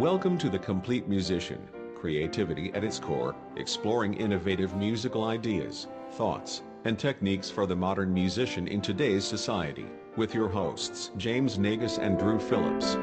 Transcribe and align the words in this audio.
Welcome 0.00 0.38
to 0.38 0.48
The 0.48 0.58
Complete 0.58 1.08
Musician. 1.08 1.60
Creativity 1.94 2.72
at 2.72 2.82
its 2.82 2.98
core, 2.98 3.36
exploring 3.56 4.14
innovative 4.14 4.74
musical 4.74 5.24
ideas, 5.24 5.88
thoughts, 6.12 6.62
and 6.86 6.98
techniques 6.98 7.50
for 7.50 7.66
the 7.66 7.76
modern 7.76 8.10
musician 8.10 8.66
in 8.66 8.80
today's 8.80 9.26
society. 9.26 9.84
With 10.16 10.34
your 10.34 10.48
hosts, 10.48 11.10
James 11.18 11.58
Nagus 11.58 11.98
and 11.98 12.18
Drew 12.18 12.40
Phillips. 12.40 12.94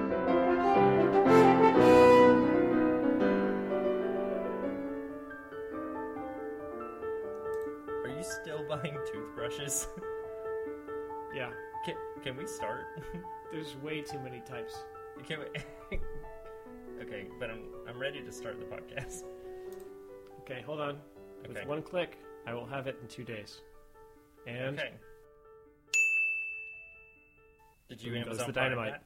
Are 7.91 8.09
you 8.09 8.23
still 8.23 8.67
buying 8.67 8.97
toothbrushes? 9.13 9.87
Yeah, 11.35 11.51
Can, 11.85 11.93
can 12.23 12.35
we 12.35 12.47
start? 12.47 12.85
there's 13.51 13.75
way 13.83 14.01
too 14.01 14.17
many 14.17 14.41
types. 14.49 14.73
Can 15.27 15.41
we? 15.91 15.99
but 17.39 17.49
I'm 17.49 17.63
I'm 17.87 17.99
ready 17.99 18.21
to 18.21 18.31
start 18.31 18.57
the 18.59 18.65
podcast. 18.65 19.23
Okay, 20.49 20.61
hold 20.65 20.79
on. 20.79 20.97
With 21.41 21.57
Okay. 21.57 21.67
one 21.67 21.81
click, 21.81 22.17
I 22.45 22.53
will 22.53 22.65
have 22.65 22.87
it 22.87 22.97
in 23.01 23.07
two 23.09 23.25
days. 23.25 23.59
And 24.47 24.79
Okay. 24.79 24.93
Did 27.89 28.01
you 28.01 28.11
Boom 28.13 28.19
goes 28.23 28.27
Amazon 28.39 28.47
the 28.47 28.53
Prime 28.53 28.69
dynamite. 28.71 28.91
that? 28.93 29.03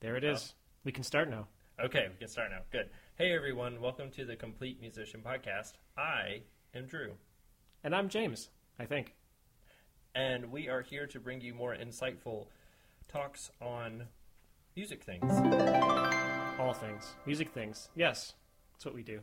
there 0.00 0.16
it 0.16 0.24
is. 0.24 0.52
Oh. 0.52 0.58
We 0.84 0.92
can 0.92 1.02
start 1.02 1.30
now. 1.30 1.46
Okay, 1.82 2.08
we 2.10 2.18
can 2.18 2.28
start 2.28 2.50
now. 2.50 2.58
Good. 2.70 2.90
Hey 3.16 3.32
everyone, 3.34 3.80
welcome 3.80 4.10
to 4.10 4.26
the 4.26 4.36
Complete 4.36 4.78
Musician 4.78 5.22
Podcast. 5.24 5.72
I 5.96 6.42
am 6.74 6.84
Drew, 6.86 7.12
And 7.82 7.96
I'm 7.96 8.10
James, 8.10 8.50
I 8.78 8.84
think. 8.84 9.14
and 10.14 10.52
we 10.52 10.68
are 10.68 10.82
here 10.82 11.06
to 11.06 11.18
bring 11.18 11.40
you 11.40 11.54
more 11.54 11.74
insightful 11.74 12.48
talks 13.08 13.50
on 13.62 14.08
music 14.76 15.02
things. 15.02 15.32
All 16.58 16.72
things. 16.72 17.16
Music 17.26 17.52
things. 17.52 17.88
Yes, 17.96 18.34
that's 18.72 18.84
what 18.84 18.94
we 18.94 19.02
do. 19.02 19.20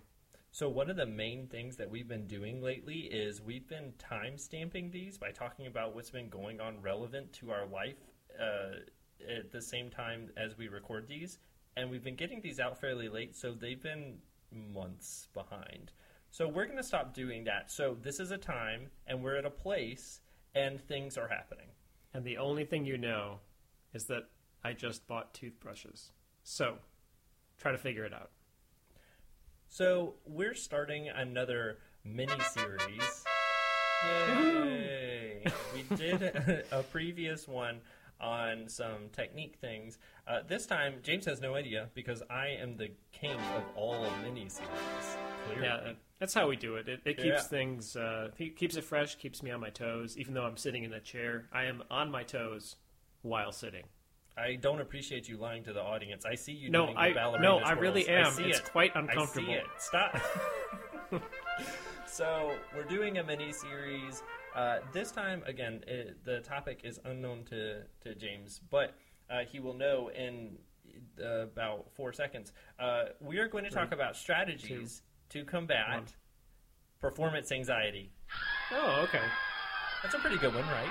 So 0.52 0.68
one 0.68 0.90
of 0.90 0.98
the 0.98 1.06
main 1.06 1.48
things 1.48 1.78
that 1.78 1.90
we've 1.90 2.08
been 2.08 2.28
doing 2.28 2.62
lately 2.62 3.10
is 3.10 3.42
we've 3.42 3.68
been 3.70 3.94
time 3.98 4.38
stamping 4.38 4.92
these 4.92 5.18
by 5.18 5.32
talking 5.32 5.66
about 5.66 5.96
what's 5.96 6.10
been 6.10 6.28
going 6.28 6.60
on 6.60 6.82
relevant 6.82 7.32
to 7.34 7.52
our 7.52 7.66
life 7.66 7.96
uh, 8.38 8.82
at 9.38 9.50
the 9.50 9.62
same 9.62 9.90
time 9.90 10.30
as 10.36 10.58
we 10.58 10.68
record 10.68 11.08
these, 11.08 11.40
and 11.78 11.90
we've 11.90 12.04
been 12.04 12.18
getting 12.18 12.42
these 12.42 12.60
out 12.60 12.80
fairly 12.80 13.08
late, 13.08 13.34
so 13.36 13.54
they've 13.54 13.82
been 13.82 14.18
months 14.52 15.30
behind. 15.34 15.94
So 16.32 16.50
we're 16.50 16.66
going 16.66 16.78
to 16.78 16.84
stop 16.84 17.14
doing 17.14 17.46
that. 17.46 17.72
So 17.72 17.98
this 18.02 18.20
is 18.20 18.32
a 18.32 18.38
time, 18.38 18.88
and 19.08 19.24
we're 19.24 19.38
at 19.38 19.46
a 19.46 19.50
place, 19.50 20.20
and 20.54 20.82
things 20.82 21.18
are 21.18 21.30
happening. 21.30 21.68
And 22.14 22.26
the 22.26 22.38
only 22.38 22.66
thing 22.66 22.86
you 22.86 22.98
know 22.98 23.40
is 23.94 24.06
that 24.08 24.24
I 24.66 24.74
just 24.74 25.08
bought 25.08 25.34
toothbrushes. 25.34 26.12
So, 26.44 26.78
try 27.62 27.72
to 27.72 27.78
figure 27.78 28.04
it 28.04 28.14
out. 28.14 28.32
So 29.70 30.16
we're 30.26 30.56
starting 30.56 31.08
another 31.10 31.78
mini 32.04 32.34
series. 32.52 33.24
Yay! 34.04 35.44
we 35.74 35.96
did 35.96 36.22
a, 36.24 36.80
a 36.80 36.84
previous 36.84 37.48
one 37.48 37.80
on 38.20 38.68
some 38.68 39.10
technique 39.14 39.58
things. 39.62 39.98
Uh, 40.28 40.40
this 40.48 40.66
time, 40.66 40.96
James 41.04 41.26
has 41.26 41.40
no 41.40 41.56
idea 41.56 41.90
because 41.94 42.22
I 42.30 42.48
am 42.60 42.78
the 42.78 42.92
king 43.12 43.38
of 43.56 43.64
all 43.76 44.06
mini 44.24 44.50
series. 44.50 45.18
Clearly. 45.48 45.64
Yeah, 45.68 45.94
that's 46.20 46.34
how 46.34 46.48
we 46.48 46.56
do 46.56 46.76
it. 46.76 46.88
It, 46.88 47.02
it 47.06 47.18
keeps 47.18 47.26
Yeah. 47.28 47.40
things, 47.42 47.96
uh, 47.96 48.30
keeps 48.38 48.76
it 48.76 48.84
fresh, 48.84 49.16
keeps 49.16 49.42
me 49.42 49.52
on 49.52 49.60
my 49.60 49.70
toes. 49.70 50.18
Even 50.18 50.34
though 50.34 50.44
I'm 50.46 50.58
sitting 50.58 50.84
in 50.84 50.94
a 50.94 51.00
chair, 51.00 51.48
I 51.52 51.66
am 51.66 51.84
on 51.90 52.12
my 52.12 52.24
toes 52.24 52.76
while 53.22 53.52
sitting. 53.52 53.86
I 54.38 54.56
don't 54.56 54.80
appreciate 54.82 55.28
you 55.28 55.38
lying 55.38 55.64
to 55.66 55.74
the 55.74 55.82
audience. 55.82 56.26
I 56.26 56.36
see 56.36 56.54
you 56.54 56.70
No, 56.70 56.86
doing 56.88 56.98
I 56.98 57.10
the 57.10 57.16
ballerina 57.16 57.44
no, 57.44 57.58
I 57.60 57.74
really 57.74 58.08
I 58.10 58.22
am. 58.28 58.32
see 58.32 58.44
It's 58.46 58.60
it. 58.60 58.66
quite 58.72 58.96
I 58.96 59.00
uncomfortable. 59.02 59.48
see 59.48 59.54
it. 59.54 59.66
Stop. 59.78 60.18
so 62.06 62.54
we're 62.76 62.84
doing 62.84 63.18
a 63.18 63.24
mini 63.24 63.52
series. 63.52 64.24
Uh, 64.56 64.80
this 64.94 65.12
time, 65.12 65.44
again, 65.46 65.84
it, 65.88 66.24
the 66.26 66.40
topic 66.42 66.82
is 66.84 67.00
unknown 67.06 67.44
to, 67.46 67.82
to 68.04 68.16
James, 68.16 68.62
but 68.70 68.96
uh, 69.30 69.40
he 69.50 69.60
will 69.60 69.74
know 69.74 70.10
in 70.10 70.58
uh, 71.24 71.44
about 71.44 71.88
four 71.94 72.12
seconds. 72.14 72.52
Uh, 72.80 73.04
we 73.20 73.38
are 73.40 73.48
going 73.48 73.64
to 73.64 73.70
talk 73.70 73.90
Three, 73.90 73.98
about 73.98 74.16
strategies 74.18 75.02
to 75.30 75.46
combat 75.46 75.90
one. 75.94 76.06
performance 77.00 77.52
anxiety. 77.52 78.12
Oh, 78.74 79.02
okay. 79.08 79.22
That's 80.04 80.16
a 80.16 80.20
pretty 80.20 80.38
good 80.38 80.54
one, 80.54 80.64
right? 80.66 80.90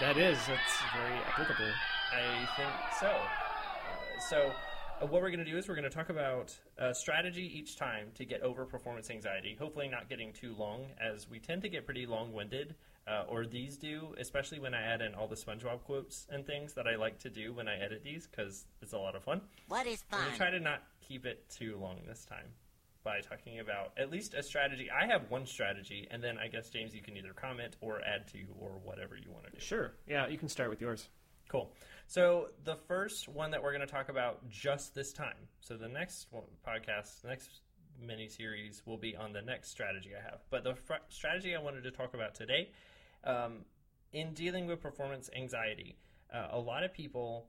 That, 0.00 0.14
that 0.14 0.16
is. 0.18 0.38
That's 0.46 0.82
very 0.94 1.14
applicable. 1.28 1.70
I 2.12 2.46
think 2.56 2.70
so. 3.00 3.06
Uh, 3.06 4.20
so, 4.20 4.52
uh, 5.00 5.06
what 5.06 5.22
we're 5.22 5.30
going 5.30 5.44
to 5.44 5.50
do 5.50 5.56
is 5.56 5.68
we're 5.68 5.74
going 5.74 5.88
to 5.88 5.90
talk 5.90 6.10
about 6.10 6.54
a 6.78 6.94
strategy 6.94 7.50
each 7.58 7.76
time 7.76 8.08
to 8.14 8.24
get 8.24 8.42
over 8.42 8.64
performance 8.64 9.10
anxiety. 9.10 9.56
Hopefully, 9.58 9.88
not 9.88 10.08
getting 10.08 10.32
too 10.32 10.54
long, 10.58 10.86
as 11.00 11.28
we 11.28 11.38
tend 11.38 11.62
to 11.62 11.68
get 11.68 11.84
pretty 11.84 12.06
long 12.06 12.32
winded, 12.32 12.74
uh, 13.08 13.24
or 13.28 13.46
these 13.46 13.76
do, 13.76 14.14
especially 14.18 14.60
when 14.60 14.74
I 14.74 14.82
add 14.82 15.00
in 15.00 15.14
all 15.14 15.26
the 15.26 15.34
SpongeBob 15.36 15.82
quotes 15.84 16.26
and 16.30 16.46
things 16.46 16.74
that 16.74 16.86
I 16.86 16.96
like 16.96 17.18
to 17.20 17.30
do 17.30 17.52
when 17.52 17.66
I 17.66 17.76
edit 17.76 18.02
these 18.04 18.26
because 18.28 18.66
it's 18.80 18.92
a 18.92 18.98
lot 18.98 19.16
of 19.16 19.24
fun. 19.24 19.40
What 19.68 19.86
is 19.86 20.04
I'm 20.12 20.18
fun? 20.18 20.20
going 20.26 20.32
to 20.32 20.38
try 20.38 20.50
to 20.50 20.60
not 20.60 20.82
keep 21.06 21.26
it 21.26 21.48
too 21.48 21.78
long 21.80 22.00
this 22.06 22.24
time 22.24 22.46
by 23.02 23.20
talking 23.20 23.58
about 23.58 23.92
at 23.96 24.12
least 24.12 24.34
a 24.34 24.42
strategy. 24.42 24.88
I 24.88 25.06
have 25.06 25.28
one 25.30 25.46
strategy, 25.46 26.06
and 26.12 26.22
then 26.22 26.38
I 26.38 26.46
guess, 26.46 26.68
James, 26.70 26.94
you 26.94 27.02
can 27.02 27.16
either 27.16 27.32
comment 27.32 27.76
or 27.80 28.00
add 28.02 28.28
to 28.28 28.38
or 28.60 28.78
whatever 28.84 29.16
you 29.16 29.32
want 29.32 29.46
to 29.46 29.50
do. 29.50 29.58
Sure. 29.58 29.92
Yeah, 30.06 30.28
you 30.28 30.38
can 30.38 30.48
start 30.48 30.70
with 30.70 30.80
yours. 30.80 31.08
Cool. 31.52 31.70
So 32.06 32.48
the 32.64 32.76
first 32.76 33.28
one 33.28 33.50
that 33.50 33.62
we're 33.62 33.74
going 33.74 33.86
to 33.86 33.92
talk 33.92 34.08
about 34.08 34.48
just 34.48 34.94
this 34.94 35.12
time. 35.12 35.36
So 35.60 35.76
the 35.76 35.86
next 35.86 36.28
one, 36.30 36.44
podcast, 36.66 37.20
the 37.20 37.28
next 37.28 37.60
mini 38.00 38.26
series 38.26 38.80
will 38.86 38.96
be 38.96 39.14
on 39.14 39.34
the 39.34 39.42
next 39.42 39.68
strategy 39.68 40.12
I 40.18 40.22
have. 40.22 40.40
But 40.48 40.64
the 40.64 40.74
fr- 40.74 41.04
strategy 41.10 41.54
I 41.54 41.60
wanted 41.60 41.84
to 41.84 41.90
talk 41.90 42.14
about 42.14 42.34
today, 42.34 42.70
um, 43.24 43.66
in 44.14 44.32
dealing 44.32 44.66
with 44.66 44.80
performance 44.80 45.28
anxiety, 45.36 45.98
uh, 46.32 46.48
a 46.52 46.58
lot 46.58 46.84
of 46.84 46.94
people, 46.94 47.48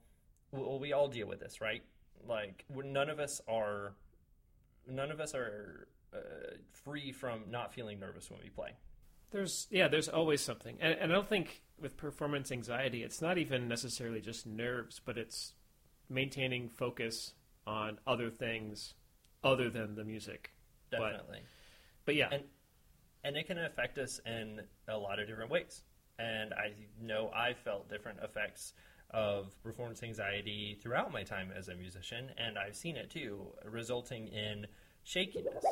well, 0.52 0.80
we 0.80 0.92
all 0.92 1.08
deal 1.08 1.28
with 1.28 1.40
this, 1.40 1.62
right? 1.62 1.82
Like 2.28 2.66
none 2.70 3.10
of 3.10 3.20
us 3.22 3.40
are, 3.48 3.94
none 4.86 5.12
of 5.12 5.22
us 5.22 5.34
are 5.34 5.88
uh, 6.14 6.56
free 6.74 7.14
from 7.14 7.44
not 7.50 7.74
feeling 7.74 8.02
nervous 8.02 8.30
when 8.30 8.42
we 8.44 8.50
play. 8.50 8.72
There's 9.34 9.68
yeah, 9.72 9.88
there's 9.88 10.08
always 10.08 10.42
something, 10.42 10.78
and, 10.80 10.94
and 10.94 11.12
I 11.12 11.16
don't 11.16 11.28
think 11.28 11.64
with 11.82 11.98
performance 11.98 12.52
anxiety, 12.52 13.04
it's 13.04 13.20
not 13.22 13.40
even 13.40 13.68
necessarily 13.68 14.22
just 14.22 14.46
nerves, 14.46 15.02
but 15.04 15.18
it's 15.18 15.54
maintaining 16.08 16.70
focus 16.70 17.34
on 17.66 17.98
other 18.06 18.30
things 18.30 18.94
other 19.44 19.70
than 19.72 19.96
the 19.96 20.04
music. 20.04 20.52
But- 20.92 21.00
Definitely. 21.00 21.40
But 22.06 22.16
yeah, 22.16 22.30
And 22.32 22.44
and 23.24 23.36
it 23.36 23.48
can 23.48 23.58
affect 23.58 23.98
us 23.98 24.20
in 24.26 24.62
a 24.88 24.98
lot 24.98 25.18
of 25.20 25.28
different 25.28 25.50
ways. 25.50 25.82
And 26.20 26.54
I 26.54 26.74
know 27.02 27.32
I 27.36 27.54
felt 27.54 27.90
different 27.90 28.20
effects 28.22 28.74
of 29.10 29.52
performance 29.64 30.04
anxiety 30.04 30.78
throughout 30.82 31.12
my 31.12 31.24
time 31.24 31.52
as 31.58 31.70
a 31.70 31.76
musician, 31.76 32.30
and 32.38 32.60
I've 32.60 32.76
seen 32.76 32.98
it 32.98 33.10
too, 33.10 33.48
resulting 33.66 34.28
in 34.28 34.68
shakiness, 35.04 35.64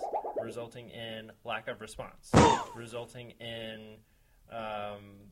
resulting 0.44 0.90
in 0.90 1.32
lack 1.44 1.68
of 1.68 1.82
response, 1.82 2.32
resulting 2.76 3.32
in 3.40 3.98
um, 4.52 5.30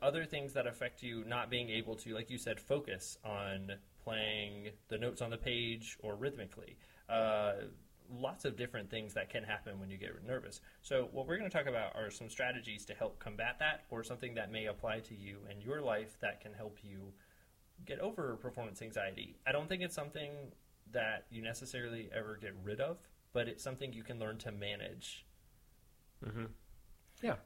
other 0.00 0.24
things 0.24 0.52
that 0.54 0.66
affect 0.66 1.02
you 1.02 1.24
not 1.24 1.50
being 1.50 1.70
able 1.70 1.96
to, 1.96 2.14
like 2.14 2.30
you 2.30 2.38
said, 2.38 2.60
focus 2.60 3.18
on 3.24 3.72
playing 4.04 4.70
the 4.88 4.98
notes 4.98 5.22
on 5.22 5.30
the 5.30 5.36
page 5.36 5.96
or 6.02 6.14
rhythmically. 6.16 6.76
Uh, 7.08 7.52
lots 8.10 8.44
of 8.44 8.56
different 8.56 8.90
things 8.90 9.14
that 9.14 9.30
can 9.30 9.42
happen 9.42 9.78
when 9.80 9.90
you 9.90 9.96
get 9.96 10.10
nervous. 10.26 10.60
So, 10.82 11.08
what 11.12 11.26
we're 11.26 11.38
going 11.38 11.50
to 11.50 11.56
talk 11.56 11.66
about 11.66 11.94
are 11.96 12.10
some 12.10 12.28
strategies 12.28 12.84
to 12.86 12.94
help 12.94 13.18
combat 13.18 13.56
that, 13.60 13.84
or 13.90 14.02
something 14.02 14.34
that 14.34 14.52
may 14.52 14.66
apply 14.66 15.00
to 15.00 15.14
you 15.14 15.38
in 15.50 15.60
your 15.60 15.80
life 15.80 16.16
that 16.20 16.40
can 16.40 16.52
help 16.52 16.78
you 16.82 17.12
get 17.86 17.98
over 18.00 18.36
performance 18.36 18.82
anxiety. 18.82 19.36
I 19.46 19.52
don't 19.52 19.68
think 19.68 19.82
it's 19.82 19.94
something 19.94 20.30
that 20.92 21.26
you 21.30 21.42
necessarily 21.42 22.10
ever 22.14 22.38
get 22.40 22.54
rid 22.62 22.80
of, 22.80 22.98
but 23.32 23.48
it's 23.48 23.62
something 23.62 23.92
you 23.92 24.02
can 24.02 24.18
learn 24.18 24.38
to 24.38 24.52
manage. 24.52 25.24
yeah, 27.22 27.36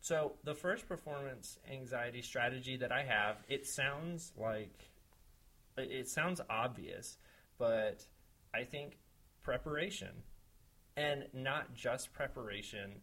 So, 0.00 0.34
the 0.44 0.54
first 0.54 0.88
performance 0.88 1.58
anxiety 1.70 2.22
strategy 2.22 2.76
that 2.76 2.92
I 2.92 3.02
have, 3.04 3.38
it 3.48 3.66
sounds 3.66 4.32
like 4.36 4.90
it 5.76 5.90
it 5.90 6.08
sounds 6.08 6.40
obvious, 6.48 7.18
but 7.58 8.06
I 8.54 8.64
think 8.64 8.98
preparation 9.42 10.22
and 10.96 11.26
not 11.32 11.74
just 11.74 12.12
preparation, 12.12 13.02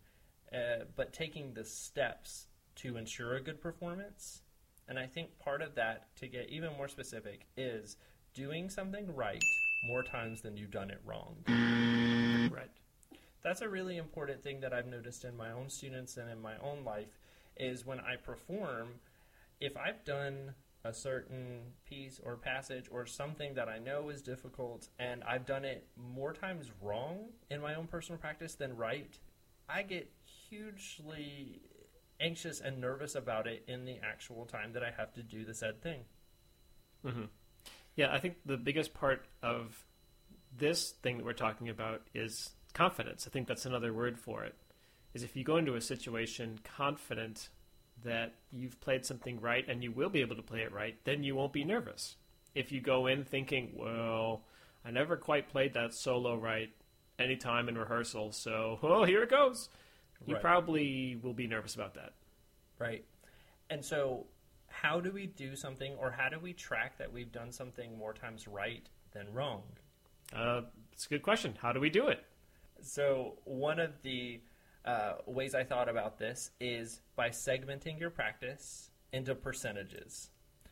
uh, 0.51 0.85
but 0.95 1.13
taking 1.13 1.53
the 1.53 1.63
steps 1.63 2.47
to 2.75 2.97
ensure 2.97 3.35
a 3.35 3.41
good 3.41 3.61
performance. 3.61 4.41
And 4.87 4.99
I 4.99 5.07
think 5.07 5.39
part 5.39 5.61
of 5.61 5.75
that, 5.75 6.15
to 6.17 6.27
get 6.27 6.49
even 6.49 6.73
more 6.75 6.87
specific, 6.87 7.45
is 7.55 7.97
doing 8.33 8.69
something 8.69 9.15
right 9.15 9.41
more 9.83 10.03
times 10.03 10.41
than 10.41 10.57
you've 10.57 10.71
done 10.71 10.89
it 10.89 11.01
wrong. 11.05 11.35
right. 12.53 12.71
That's 13.43 13.61
a 13.61 13.69
really 13.69 13.97
important 13.97 14.41
thing 14.41 14.61
that 14.61 14.73
I've 14.73 14.87
noticed 14.87 15.25
in 15.25 15.35
my 15.35 15.51
own 15.51 15.69
students 15.69 16.15
and 16.17 16.29
in 16.29 16.41
my 16.41 16.57
own 16.57 16.83
life 16.85 17.19
is 17.57 17.85
when 17.85 17.99
I 17.99 18.15
perform, 18.15 18.87
if 19.59 19.75
I've 19.75 20.03
done 20.05 20.55
a 20.85 20.93
certain 20.93 21.73
piece 21.85 22.19
or 22.23 22.35
passage 22.35 22.87
or 22.91 23.05
something 23.05 23.53
that 23.53 23.69
I 23.69 23.79
know 23.79 24.09
is 24.09 24.21
difficult 24.21 24.89
and 24.99 25.23
I've 25.23 25.45
done 25.45 25.65
it 25.65 25.87
more 25.95 26.33
times 26.33 26.71
wrong 26.81 27.29
in 27.49 27.61
my 27.61 27.75
own 27.75 27.87
personal 27.87 28.19
practice 28.19 28.55
than 28.55 28.75
right, 28.75 29.17
I 29.69 29.83
get 29.83 30.11
hugely 30.49 31.61
anxious 32.19 32.59
and 32.61 32.79
nervous 32.79 33.15
about 33.15 33.47
it 33.47 33.63
in 33.67 33.85
the 33.85 33.97
actual 34.03 34.45
time 34.45 34.73
that 34.73 34.83
I 34.83 34.91
have 34.91 35.13
to 35.13 35.23
do 35.23 35.45
the 35.45 35.53
said 35.53 35.81
thing. 35.81 36.01
Mm-hmm. 37.05 37.25
Yeah, 37.95 38.11
I 38.13 38.19
think 38.19 38.35
the 38.45 38.57
biggest 38.57 38.93
part 38.93 39.25
of 39.41 39.85
this 40.57 40.91
thing 40.91 41.17
that 41.17 41.25
we're 41.25 41.33
talking 41.33 41.69
about 41.69 42.01
is 42.13 42.51
confidence. 42.73 43.27
I 43.27 43.29
think 43.29 43.47
that's 43.47 43.65
another 43.65 43.93
word 43.93 44.17
for 44.19 44.43
it. 44.43 44.55
Is 45.13 45.23
if 45.23 45.35
you 45.35 45.43
go 45.43 45.57
into 45.57 45.75
a 45.75 45.81
situation 45.81 46.59
confident 46.63 47.49
that 48.03 48.33
you've 48.51 48.79
played 48.81 49.05
something 49.05 49.39
right 49.39 49.63
and 49.67 49.83
you 49.83 49.91
will 49.91 50.09
be 50.09 50.21
able 50.21 50.35
to 50.35 50.41
play 50.41 50.61
it 50.61 50.71
right, 50.73 50.97
then 51.05 51.23
you 51.23 51.35
won't 51.35 51.53
be 51.53 51.63
nervous. 51.63 52.15
If 52.55 52.71
you 52.71 52.81
go 52.81 53.05
in 53.07 53.23
thinking, 53.23 53.73
well, 53.75 54.41
I 54.83 54.91
never 54.91 55.15
quite 55.15 55.49
played 55.49 55.73
that 55.75 55.93
solo 55.93 56.35
right 56.35 56.69
any 57.19 57.35
time 57.35 57.69
in 57.69 57.77
rehearsal, 57.77 58.31
so 58.31 58.79
oh, 58.83 59.03
here 59.03 59.21
it 59.23 59.29
goes. 59.29 59.69
You 60.25 60.33
Right. 60.35 60.41
probably 60.41 61.19
will 61.21 61.33
be 61.33 61.47
nervous 61.47 61.75
about 61.75 61.93
that. 61.95 62.13
Right. 62.79 63.03
And 63.69 63.83
so, 63.85 64.25
how 64.73 64.99
do 64.99 65.11
we 65.11 65.27
do 65.27 65.55
something, 65.55 65.93
or 65.95 66.11
how 66.11 66.29
do 66.29 66.39
we 66.39 66.51
track 66.51 66.97
that 66.97 67.11
we've 67.11 67.31
done 67.31 67.51
something 67.51 67.97
more 67.97 68.13
times 68.13 68.47
right 68.47 68.89
than 69.11 69.31
wrong? 69.31 69.61
Uh, 70.35 70.61
it's 70.91 71.05
a 71.05 71.09
good 71.09 71.21
question. 71.21 71.53
How 71.61 71.71
do 71.71 71.79
we 71.79 71.89
do 71.89 72.07
it? 72.07 72.25
So, 72.81 73.35
one 73.45 73.79
of 73.79 74.01
the 74.01 74.41
uh, 74.83 75.13
ways 75.25 75.55
I 75.55 75.63
thought 75.63 75.87
about 75.87 76.17
this 76.17 76.51
is 76.59 77.01
by 77.15 77.29
segmenting 77.29 77.99
your 77.99 78.09
practice 78.09 78.89
into 79.13 79.35
percentages. 79.35 80.31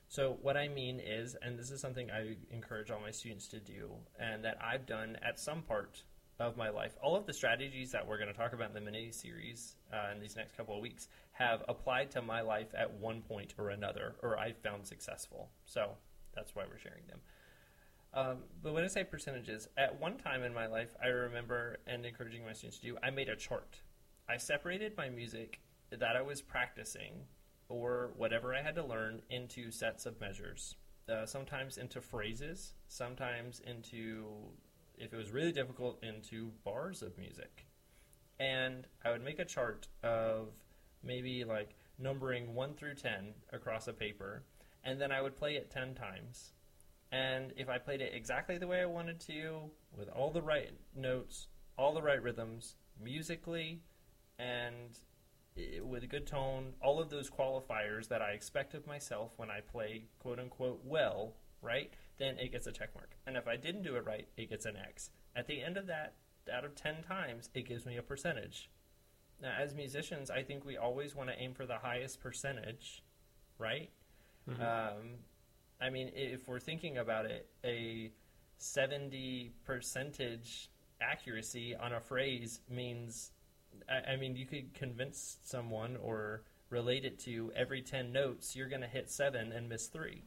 So, 0.10 0.38
what 0.42 0.58
I 0.58 0.68
mean 0.68 1.00
is, 1.00 1.38
and 1.42 1.58
this 1.58 1.70
is 1.70 1.80
something 1.80 2.10
I 2.12 2.36
encourage 2.50 2.92
all 2.92 3.00
my 3.00 3.12
students 3.12 3.48
to 3.50 3.60
do, 3.60 3.92
and 4.20 4.44
that 4.44 4.58
I've 4.62 4.86
done 4.86 5.18
at 5.22 5.40
some 5.40 5.62
part 5.62 6.04
of 6.40 6.58
my 6.58 6.70
life. 6.70 6.96
All 7.02 7.16
of 7.16 7.26
the 7.26 7.34
strategies 7.34 7.92
that 7.92 8.08
we're 8.08 8.18
going 8.18 8.30
to 8.30 8.38
talk 8.38 8.54
about 8.54 8.70
in 8.70 8.74
the 8.74 8.82
mini 8.82 9.12
series 9.12 9.76
uh, 9.94 10.12
in 10.14 10.20
these 10.20 10.36
next 10.36 10.56
couple 10.58 10.76
of 10.76 10.82
weeks 10.82 11.08
have 11.34 11.64
applied 11.68 12.12
to 12.12 12.22
my 12.22 12.42
life 12.42 12.74
at 12.78 12.92
one 12.92 13.22
point 13.22 13.54
or 13.58 13.70
another, 13.70 14.16
or 14.22 14.40
I've 14.40 14.58
found 14.58 14.86
successful. 14.86 15.50
So, 15.66 15.92
that's 16.36 16.56
why 16.56 16.64
we're 16.70 16.80
sharing 16.80 17.06
them. 17.08 17.20
Um, 18.14 18.38
but 18.62 18.74
when 18.74 18.84
I 18.84 18.88
say 18.88 19.04
percentages, 19.04 19.68
at 19.78 20.00
one 20.00 20.18
time 20.18 20.44
in 20.44 20.54
my 20.54 20.68
life, 20.68 20.96
I 21.02 21.08
remember 21.08 21.78
and 21.88 22.06
encouraging 22.06 22.46
my 22.46 22.54
students 22.54 22.80
to 22.80 22.88
do, 22.88 22.98
I 23.02 23.10
made 23.10 23.30
a 23.30 23.36
chart. 23.36 23.82
I 24.28 24.38
separated 24.38 24.98
my 24.98 25.10
music 25.10 25.60
that 25.92 26.16
I 26.16 26.22
was 26.22 26.42
practicing 26.42 27.26
or 27.70 28.12
whatever 28.18 28.54
I 28.54 28.62
had 28.62 28.76
to 28.76 28.84
learn 28.84 29.22
into 29.30 29.72
sets 29.72 30.06
of 30.06 30.20
measures. 30.20 30.76
Uh, 31.10 31.26
sometimes 31.26 31.78
into 31.78 32.00
phrases, 32.00 32.74
sometimes 32.88 33.62
into, 33.62 34.26
if 35.02 35.14
it 35.14 35.18
was 35.18 35.32
really 35.32 35.52
difficult, 35.52 36.02
into 36.04 36.52
bars 36.64 37.02
of 37.02 37.18
music. 37.18 37.66
And 38.40 38.88
I 39.04 39.12
would 39.12 39.24
make 39.24 39.40
a 39.40 39.46
chart 39.46 39.88
of 40.04 40.50
maybe 41.04 41.44
like 41.44 41.76
numbering 41.98 42.54
1 42.54 42.74
through 42.76 42.96
10 42.96 43.34
across 43.52 43.88
a 43.88 43.94
paper, 43.94 44.44
and 44.84 45.02
then 45.02 45.12
I 45.12 45.22
would 45.22 45.36
play 45.36 45.56
it 45.56 45.72
10 45.72 45.96
times. 45.96 46.54
And 47.12 47.52
if 47.58 47.68
I 47.68 47.78
played 47.78 48.02
it 48.02 48.14
exactly 48.14 48.58
the 48.58 48.68
way 48.68 48.82
I 48.82 48.86
wanted 48.86 49.20
to, 49.22 49.70
with 49.98 50.10
all 50.10 50.32
the 50.32 50.42
right 50.42 50.72
notes, 50.96 51.48
all 51.78 51.94
the 51.94 52.02
right 52.02 52.22
rhythms, 52.22 52.76
musically, 53.04 53.82
and 54.40 55.00
with 55.84 56.04
a 56.04 56.08
good 56.08 56.26
tone, 56.26 56.74
all 56.82 57.02
of 57.02 57.10
those 57.10 57.30
qualifiers 57.30 58.08
that 58.08 58.22
I 58.22 58.32
expect 58.32 58.74
of 58.74 58.88
myself 58.88 59.34
when 59.36 59.52
I 59.52 59.60
play 59.60 60.06
quote 60.20 60.40
unquote 60.40 60.82
well, 60.86 61.34
right? 61.62 61.92
Then 62.22 62.38
it 62.38 62.52
gets 62.52 62.68
a 62.68 62.72
check 62.72 62.94
mark. 62.94 63.10
And 63.26 63.36
if 63.36 63.48
I 63.48 63.56
didn't 63.56 63.82
do 63.82 63.96
it 63.96 64.06
right, 64.06 64.28
it 64.38 64.48
gets 64.48 64.68
an 64.68 64.76
X. 64.78 65.10
At 65.36 65.48
the 65.48 65.64
end 65.64 65.76
of 65.76 65.88
that, 65.88 66.14
out 66.54 66.64
of 66.64 66.76
10 66.76 67.02
times, 67.02 67.50
it 67.56 67.68
gives 67.68 67.84
me 67.84 67.98
a 67.98 68.04
percentage. 68.04 68.70
Now, 69.42 69.54
as 69.60 69.74
musicians, 69.74 70.30
I 70.30 70.44
think 70.44 70.64
we 70.64 70.78
always 70.78 71.16
want 71.16 71.30
to 71.30 71.42
aim 71.42 71.56
for 71.56 71.66
the 71.66 71.80
highest 71.80 72.22
percentage, 72.22 73.04
right? 73.58 73.90
Um, 74.62 75.18
I 75.82 75.90
mean, 75.90 76.12
if 76.14 76.48
we're 76.48 76.60
thinking 76.60 77.00
about 77.00 77.26
it, 77.26 77.50
a 77.64 78.12
70 78.60 79.54
percentage 79.66 80.70
accuracy 81.02 81.76
on 81.76 81.92
a 81.92 82.00
phrase 82.00 82.60
means, 82.70 83.32
I, 83.90 84.12
I 84.12 84.16
mean, 84.16 84.36
you 84.36 84.46
could 84.46 84.76
convince 84.76 85.38
someone 85.44 85.98
or 85.98 86.44
relate 86.70 87.04
it 87.04 87.18
to 87.22 87.52
every 87.56 87.82
10 87.82 88.12
notes, 88.12 88.56
you're 88.56 88.70
going 88.70 88.82
to 88.82 88.88
hit 88.88 89.10
seven 89.10 89.52
and 89.52 89.68
miss 89.68 89.88
three. 89.88 90.24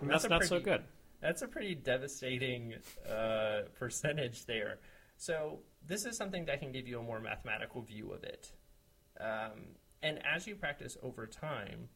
And 0.00 0.10
that's 0.10 0.24
a 0.24 0.28
not 0.28 0.42
so 0.44 0.60
pretty- 0.60 0.64
good. 0.64 0.84
That's 1.20 1.42
a 1.42 1.48
pretty 1.48 1.74
devastating 1.74 2.74
uh, 3.10 3.62
percentage 3.76 4.44
there. 4.46 4.78
So 5.16 5.60
this 5.84 6.04
is 6.04 6.16
something 6.16 6.44
that 6.44 6.60
can 6.60 6.70
give 6.70 6.86
you 6.86 7.00
a 7.00 7.02
more 7.02 7.18
mathematical 7.20 7.82
view 7.82 8.12
of 8.12 8.22
it. 8.22 8.52
Um, 9.20 9.74
and 10.00 10.20
as 10.24 10.46
you 10.46 10.54
practice 10.54 10.96
over 11.02 11.26
time, 11.26 11.88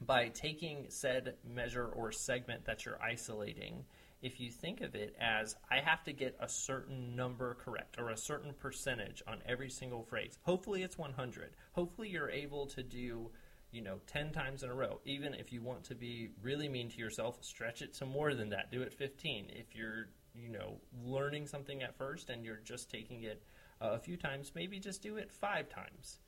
by 0.00 0.28
taking 0.28 0.86
said 0.88 1.34
measure 1.44 1.86
or 1.86 2.10
segment 2.10 2.64
that 2.64 2.84
you're 2.84 3.00
isolating, 3.00 3.84
if 4.22 4.40
you 4.40 4.50
think 4.50 4.80
of 4.80 4.96
it 4.96 5.14
as 5.20 5.54
I 5.70 5.78
have 5.78 6.02
to 6.04 6.12
get 6.12 6.36
a 6.40 6.48
certain 6.48 7.14
number 7.14 7.54
correct 7.54 7.96
or 7.98 8.10
a 8.10 8.16
certain 8.16 8.52
percentage 8.52 9.22
on 9.28 9.38
every 9.46 9.70
single 9.70 10.02
phrase, 10.02 10.36
hopefully 10.42 10.82
it's 10.82 10.98
100. 10.98 11.50
Hopefully 11.72 12.08
you're 12.08 12.30
able 12.30 12.66
to 12.66 12.82
do, 12.82 13.30
you 13.70 13.82
know, 13.82 13.98
10 14.06 14.32
times 14.32 14.62
in 14.62 14.70
a 14.70 14.74
row. 14.74 15.00
Even 15.04 15.34
if 15.34 15.52
you 15.52 15.62
want 15.62 15.84
to 15.84 15.94
be 15.94 16.30
really 16.42 16.68
mean 16.68 16.88
to 16.90 16.98
yourself, 16.98 17.38
stretch 17.42 17.82
it 17.82 17.94
to 17.94 18.06
more 18.06 18.34
than 18.34 18.50
that. 18.50 18.70
Do 18.72 18.82
it 18.82 18.92
15. 18.92 19.50
If 19.50 19.74
you're, 19.74 20.08
you 20.34 20.48
know, 20.48 20.80
learning 21.04 21.46
something 21.46 21.82
at 21.82 21.96
first 21.96 22.30
and 22.30 22.44
you're 22.44 22.60
just 22.64 22.90
taking 22.90 23.22
it 23.22 23.42
uh, 23.80 23.90
a 23.92 23.98
few 23.98 24.16
times, 24.16 24.52
maybe 24.54 24.78
just 24.78 25.02
do 25.02 25.16
it 25.16 25.30
five 25.30 25.68
times, 25.68 26.18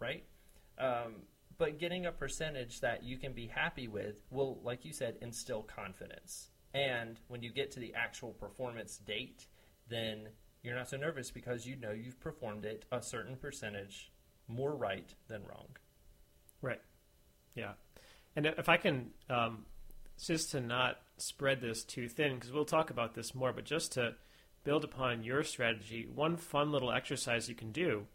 right? 0.00 0.24
Um, 0.78 1.22
but 1.58 1.78
getting 1.78 2.06
a 2.06 2.12
percentage 2.12 2.80
that 2.80 3.02
you 3.02 3.16
can 3.16 3.32
be 3.32 3.46
happy 3.46 3.88
with 3.88 4.22
will, 4.30 4.60
like 4.62 4.84
you 4.84 4.92
said, 4.92 5.16
instill 5.20 5.62
confidence. 5.62 6.50
And 6.74 7.18
when 7.28 7.42
you 7.42 7.50
get 7.50 7.70
to 7.72 7.80
the 7.80 7.94
actual 7.94 8.32
performance 8.32 8.98
date, 8.98 9.46
then 9.88 10.28
you're 10.62 10.74
not 10.74 10.88
so 10.88 10.96
nervous 10.96 11.30
because 11.30 11.66
you 11.66 11.76
know 11.76 11.92
you've 11.92 12.20
performed 12.20 12.64
it 12.64 12.84
a 12.90 13.00
certain 13.00 13.36
percentage 13.36 14.12
more 14.48 14.74
right 14.74 15.14
than 15.28 15.42
wrong. 15.44 15.68
Right. 16.66 16.80
Yeah. 17.54 17.72
And 18.34 18.46
if 18.46 18.68
I 18.68 18.76
can, 18.76 19.10
um, 19.30 19.66
just 20.22 20.50
to 20.50 20.60
not 20.60 20.98
spread 21.16 21.60
this 21.60 21.84
too 21.84 22.08
thin, 22.08 22.34
because 22.34 22.50
we'll 22.50 22.64
talk 22.64 22.90
about 22.90 23.14
this 23.14 23.34
more, 23.36 23.52
but 23.52 23.64
just 23.64 23.92
to 23.92 24.14
build 24.64 24.82
upon 24.82 25.22
your 25.22 25.44
strategy, 25.44 26.08
one 26.12 26.36
fun 26.36 26.72
little 26.72 26.90
exercise 26.90 27.48
you 27.48 27.54
can 27.54 27.70
do, 27.70 28.06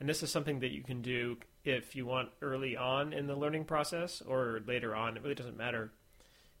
and 0.00 0.08
this 0.08 0.24
is 0.24 0.30
something 0.32 0.58
that 0.58 0.72
you 0.72 0.82
can 0.82 1.02
do 1.02 1.36
if 1.64 1.94
you 1.94 2.04
want 2.04 2.30
early 2.42 2.76
on 2.76 3.12
in 3.12 3.28
the 3.28 3.36
learning 3.36 3.64
process 3.64 4.20
or 4.20 4.60
later 4.66 4.94
on, 4.94 5.16
it 5.16 5.22
really 5.22 5.36
doesn't 5.36 5.56
matter, 5.56 5.92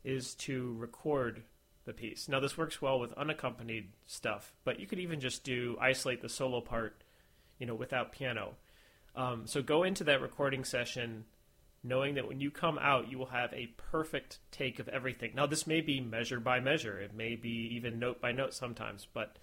is 0.04 0.34
to 0.36 0.74
record 0.78 1.42
the 1.84 1.92
piece. 1.92 2.28
Now, 2.28 2.38
this 2.38 2.56
works 2.56 2.80
well 2.80 3.00
with 3.00 3.12
unaccompanied 3.14 3.88
stuff, 4.06 4.54
but 4.62 4.78
you 4.78 4.86
could 4.86 5.00
even 5.00 5.18
just 5.18 5.42
do 5.42 5.76
isolate 5.80 6.22
the 6.22 6.28
solo 6.28 6.60
part, 6.60 7.02
you 7.58 7.66
know, 7.66 7.74
without 7.74 8.12
piano. 8.12 8.54
Um, 9.16 9.46
so 9.46 9.62
go 9.62 9.82
into 9.82 10.04
that 10.04 10.20
recording 10.20 10.64
session 10.64 11.24
knowing 11.84 12.14
that 12.14 12.26
when 12.26 12.40
you 12.40 12.50
come 12.50 12.78
out, 12.78 13.10
you 13.10 13.18
will 13.18 13.26
have 13.26 13.52
a 13.52 13.72
perfect 13.76 14.38
take 14.50 14.78
of 14.78 14.88
everything. 14.88 15.32
Now, 15.34 15.46
this 15.46 15.66
may 15.66 15.82
be 15.82 16.00
measure 16.00 16.40
by 16.40 16.58
measure, 16.58 16.98
it 16.98 17.14
may 17.14 17.36
be 17.36 17.68
even 17.76 17.98
note 17.98 18.20
by 18.20 18.32
note 18.32 18.54
sometimes, 18.54 19.06
but 19.12 19.36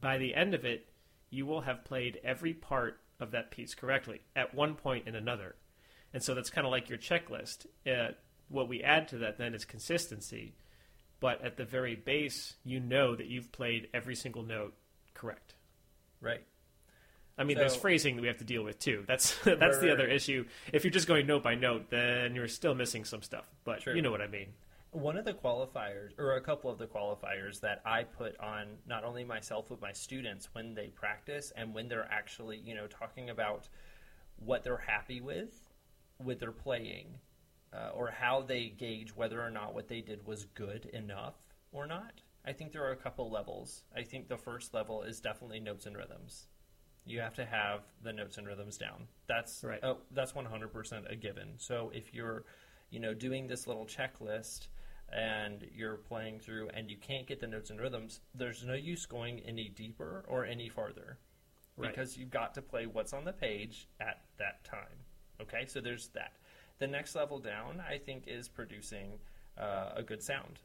by 0.00 0.16
the 0.18 0.34
end 0.34 0.54
of 0.54 0.64
it, 0.64 0.86
you 1.30 1.46
will 1.46 1.62
have 1.62 1.84
played 1.84 2.20
every 2.22 2.54
part 2.54 3.00
of 3.18 3.32
that 3.32 3.50
piece 3.50 3.74
correctly 3.74 4.20
at 4.36 4.54
one 4.54 4.74
point 4.76 5.08
in 5.08 5.16
another. 5.16 5.56
And 6.12 6.22
so 6.22 6.34
that's 6.34 6.50
kind 6.50 6.66
of 6.66 6.70
like 6.70 6.88
your 6.88 6.98
checklist. 6.98 7.66
Uh, 7.84 8.12
what 8.48 8.68
we 8.68 8.82
add 8.82 9.08
to 9.08 9.18
that 9.18 9.36
then 9.36 9.52
is 9.52 9.64
consistency. 9.64 10.54
But 11.18 11.42
at 11.42 11.56
the 11.56 11.64
very 11.64 11.96
base, 11.96 12.54
you 12.64 12.78
know 12.78 13.16
that 13.16 13.26
you've 13.26 13.50
played 13.50 13.88
every 13.92 14.14
single 14.14 14.44
note 14.44 14.74
correct. 15.12 15.54
Right. 16.20 16.44
I 17.36 17.44
mean, 17.44 17.56
there's 17.56 17.74
phrasing 17.74 18.16
that 18.16 18.22
we 18.22 18.28
have 18.28 18.38
to 18.38 18.44
deal 18.44 18.62
with 18.62 18.78
too. 18.78 19.04
That's 19.06 19.36
that's 19.44 19.78
the 19.78 19.88
right. 19.88 19.90
other 19.90 20.06
issue. 20.06 20.44
If 20.72 20.84
you're 20.84 20.90
just 20.90 21.08
going 21.08 21.26
note 21.26 21.42
by 21.42 21.54
note, 21.54 21.90
then 21.90 22.34
you're 22.34 22.48
still 22.48 22.74
missing 22.74 23.04
some 23.04 23.22
stuff. 23.22 23.48
But 23.64 23.80
True. 23.80 23.94
you 23.94 24.02
know 24.02 24.10
what 24.10 24.20
I 24.20 24.28
mean. 24.28 24.48
One 24.92 25.16
of 25.16 25.24
the 25.24 25.34
qualifiers, 25.34 26.16
or 26.18 26.36
a 26.36 26.40
couple 26.40 26.70
of 26.70 26.78
the 26.78 26.86
qualifiers 26.86 27.58
that 27.60 27.82
I 27.84 28.04
put 28.04 28.38
on 28.38 28.76
not 28.86 29.02
only 29.02 29.24
myself 29.24 29.66
but 29.68 29.80
my 29.80 29.90
students 29.90 30.48
when 30.52 30.74
they 30.74 30.86
practice 30.86 31.52
and 31.56 31.74
when 31.74 31.88
they're 31.88 32.08
actually, 32.08 32.58
you 32.58 32.76
know, 32.76 32.86
talking 32.86 33.30
about 33.30 33.68
what 34.36 34.62
they're 34.62 34.76
happy 34.76 35.20
with, 35.20 35.68
with 36.22 36.38
their 36.38 36.52
playing, 36.52 37.08
uh, 37.72 37.90
or 37.92 38.10
how 38.10 38.42
they 38.42 38.68
gauge 38.68 39.16
whether 39.16 39.42
or 39.42 39.50
not 39.50 39.74
what 39.74 39.88
they 39.88 40.00
did 40.00 40.24
was 40.24 40.44
good 40.54 40.86
enough 40.92 41.34
or 41.72 41.88
not. 41.88 42.22
I 42.46 42.52
think 42.52 42.70
there 42.70 42.84
are 42.84 42.92
a 42.92 42.96
couple 42.96 43.28
levels. 43.28 43.82
I 43.96 44.02
think 44.02 44.28
the 44.28 44.36
first 44.36 44.74
level 44.74 45.02
is 45.02 45.18
definitely 45.18 45.58
notes 45.58 45.86
and 45.86 45.96
rhythms. 45.96 46.46
You 47.06 47.20
have 47.20 47.34
to 47.34 47.44
have 47.44 47.80
the 48.02 48.12
notes 48.12 48.38
and 48.38 48.46
rhythms 48.46 48.78
down. 48.78 49.08
That's 49.26 49.62
Right. 49.62 49.80
oh, 49.82 49.98
that's 50.10 50.34
one 50.34 50.46
hundred 50.46 50.72
percent 50.72 51.06
a 51.10 51.16
given. 51.16 51.54
So 51.58 51.90
if 51.94 52.14
you're 52.14 52.44
you 52.90 53.00
know, 53.00 53.12
doing 53.14 53.46
this 53.48 53.66
little 53.66 53.86
checklist 53.86 54.68
and 55.12 55.66
you're 55.74 55.96
playing 55.96 56.38
through 56.38 56.68
and 56.74 56.88
you 56.90 56.96
can't 56.96 57.26
get 57.26 57.40
the 57.40 57.46
notes 57.46 57.70
and 57.70 57.80
rhythms, 57.80 58.20
there's 58.34 58.64
no 58.64 58.74
use 58.74 59.04
going 59.06 59.40
any 59.40 59.68
deeper 59.68 60.24
or 60.28 60.44
any 60.44 60.68
farther 60.68 61.18
Right. 61.76 61.90
because 61.90 62.16
you've 62.16 62.30
got 62.30 62.54
to 62.54 62.62
play 62.62 62.86
what's 62.86 63.12
on 63.12 63.24
the 63.24 63.32
page 63.32 63.88
at 64.00 64.20
that 64.38 64.62
time. 64.64 65.04
Okay, 65.42 65.64
so 65.66 65.80
there's 65.80 66.08
that. 66.14 66.34
The 66.78 66.86
next 66.86 67.16
level 67.16 67.40
down, 67.40 67.80
I 67.80 67.98
think, 67.98 68.24
is 68.28 68.48
producing 68.48 69.18
uh, 69.58 69.90
a 69.96 70.02
good 70.04 70.22
sound. 70.22 70.60